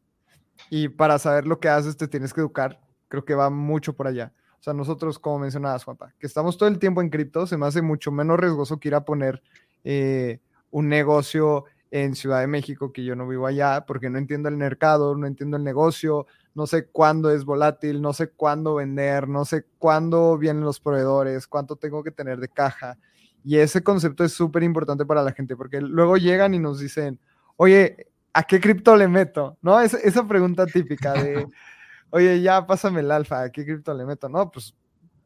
[0.70, 2.82] y para saber lo que haces te tienes que educar.
[3.08, 4.34] Creo que va mucho por allá.
[4.60, 7.66] O sea, nosotros, como mencionabas, Juanpa, que estamos todo el tiempo en cripto, se me
[7.66, 9.42] hace mucho menos riesgoso que ir a poner
[9.84, 10.40] eh,
[10.72, 14.58] un negocio en Ciudad de México que yo no vivo allá porque no entiendo el
[14.58, 16.26] mercado, no entiendo el negocio,
[16.56, 21.46] no sé cuándo es volátil, no sé cuándo vender, no sé cuándo vienen los proveedores,
[21.46, 22.98] cuánto tengo que tener de caja.
[23.44, 27.20] Y ese concepto es súper importante para la gente porque luego llegan y nos dicen,
[27.58, 29.58] oye, ¿a qué cripto le meto?
[29.62, 29.80] ¿No?
[29.80, 31.48] Es, esa pregunta típica de,
[32.10, 34.30] oye, ya pásame el alfa, ¿a qué cripto le meto?
[34.30, 34.76] No, pues,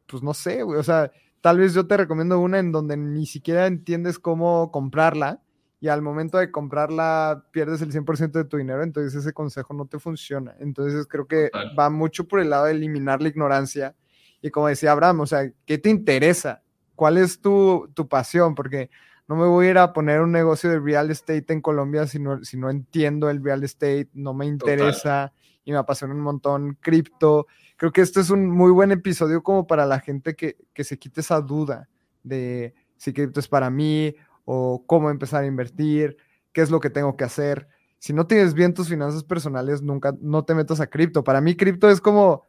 [0.06, 1.10] pues no sé, güey, o sea,
[1.40, 5.40] tal vez yo te recomiendo una en donde ni siquiera entiendes cómo comprarla
[5.80, 9.86] y al momento de comprarla pierdes el 100% de tu dinero, entonces ese consejo no
[9.86, 10.54] te funciona.
[10.58, 13.94] Entonces creo que va mucho por el lado de eliminar la ignorancia
[14.42, 16.62] y como decía Abraham, o sea, ¿qué te interesa?
[16.94, 18.54] ¿Cuál es tu, tu pasión?
[18.54, 18.90] Porque
[19.28, 22.18] no me voy a ir a poner un negocio de real estate en Colombia si
[22.18, 25.32] no, si no entiendo el real estate, no me interesa
[25.68, 27.46] y me apasiona un montón cripto.
[27.76, 30.98] Creo que este es un muy buen episodio como para la gente que, que se
[30.98, 31.90] quite esa duda
[32.22, 34.14] de si cripto es para mí
[34.46, 36.16] o cómo empezar a invertir,
[36.54, 37.68] qué es lo que tengo que hacer.
[37.98, 41.22] Si no tienes bien tus finanzas personales, nunca, no te metas a cripto.
[41.22, 42.46] Para mí cripto es como,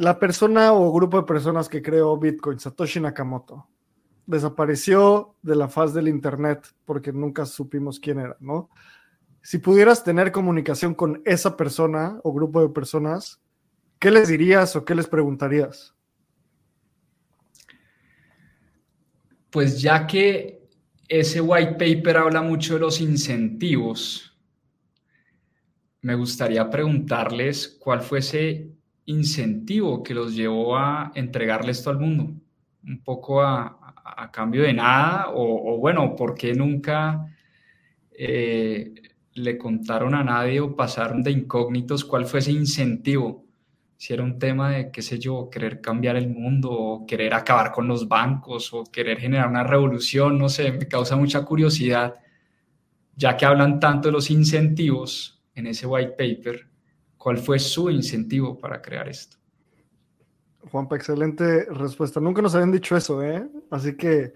[0.00, 3.68] la persona o grupo de personas que creó Bitcoin, Satoshi Nakamoto,
[4.30, 8.70] desapareció de la faz del Internet porque nunca supimos quién era, ¿no?
[9.42, 13.40] Si pudieras tener comunicación con esa persona o grupo de personas,
[13.98, 15.94] ¿qué les dirías o qué les preguntarías?
[19.50, 20.68] Pues ya que
[21.08, 24.38] ese white paper habla mucho de los incentivos,
[26.02, 28.70] me gustaría preguntarles cuál fue ese
[29.06, 32.32] incentivo que los llevó a entregarle esto al mundo,
[32.84, 33.79] un poco a,
[34.16, 35.26] a cambio de nada?
[35.34, 37.26] O, bueno, ¿por qué nunca
[38.12, 38.92] eh,
[39.34, 43.44] le contaron a nadie o pasaron de incógnitos cuál fue ese incentivo?
[43.96, 47.70] Si era un tema de, qué sé yo, querer cambiar el mundo o querer acabar
[47.70, 52.14] con los bancos o querer generar una revolución, no sé, me causa mucha curiosidad,
[53.14, 56.66] ya que hablan tanto de los incentivos en ese white paper,
[57.18, 59.39] ¿cuál fue su incentivo para crear esto?
[60.70, 62.20] Juanpa, excelente respuesta.
[62.20, 63.48] Nunca nos habían dicho eso, ¿eh?
[63.70, 64.34] Así que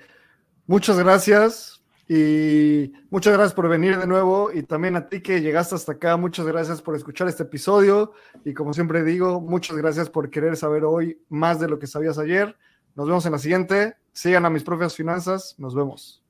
[0.67, 5.75] muchas gracias y muchas gracias por venir de nuevo y también a ti que llegaste
[5.75, 8.13] hasta acá, muchas gracias por escuchar este episodio
[8.45, 12.19] y como siempre digo, muchas gracias por querer saber hoy más de lo que sabías
[12.19, 12.57] ayer.
[12.95, 13.97] Nos vemos en la siguiente.
[14.13, 15.57] Sigan a mis propias finanzas.
[15.59, 16.24] Nos vemos.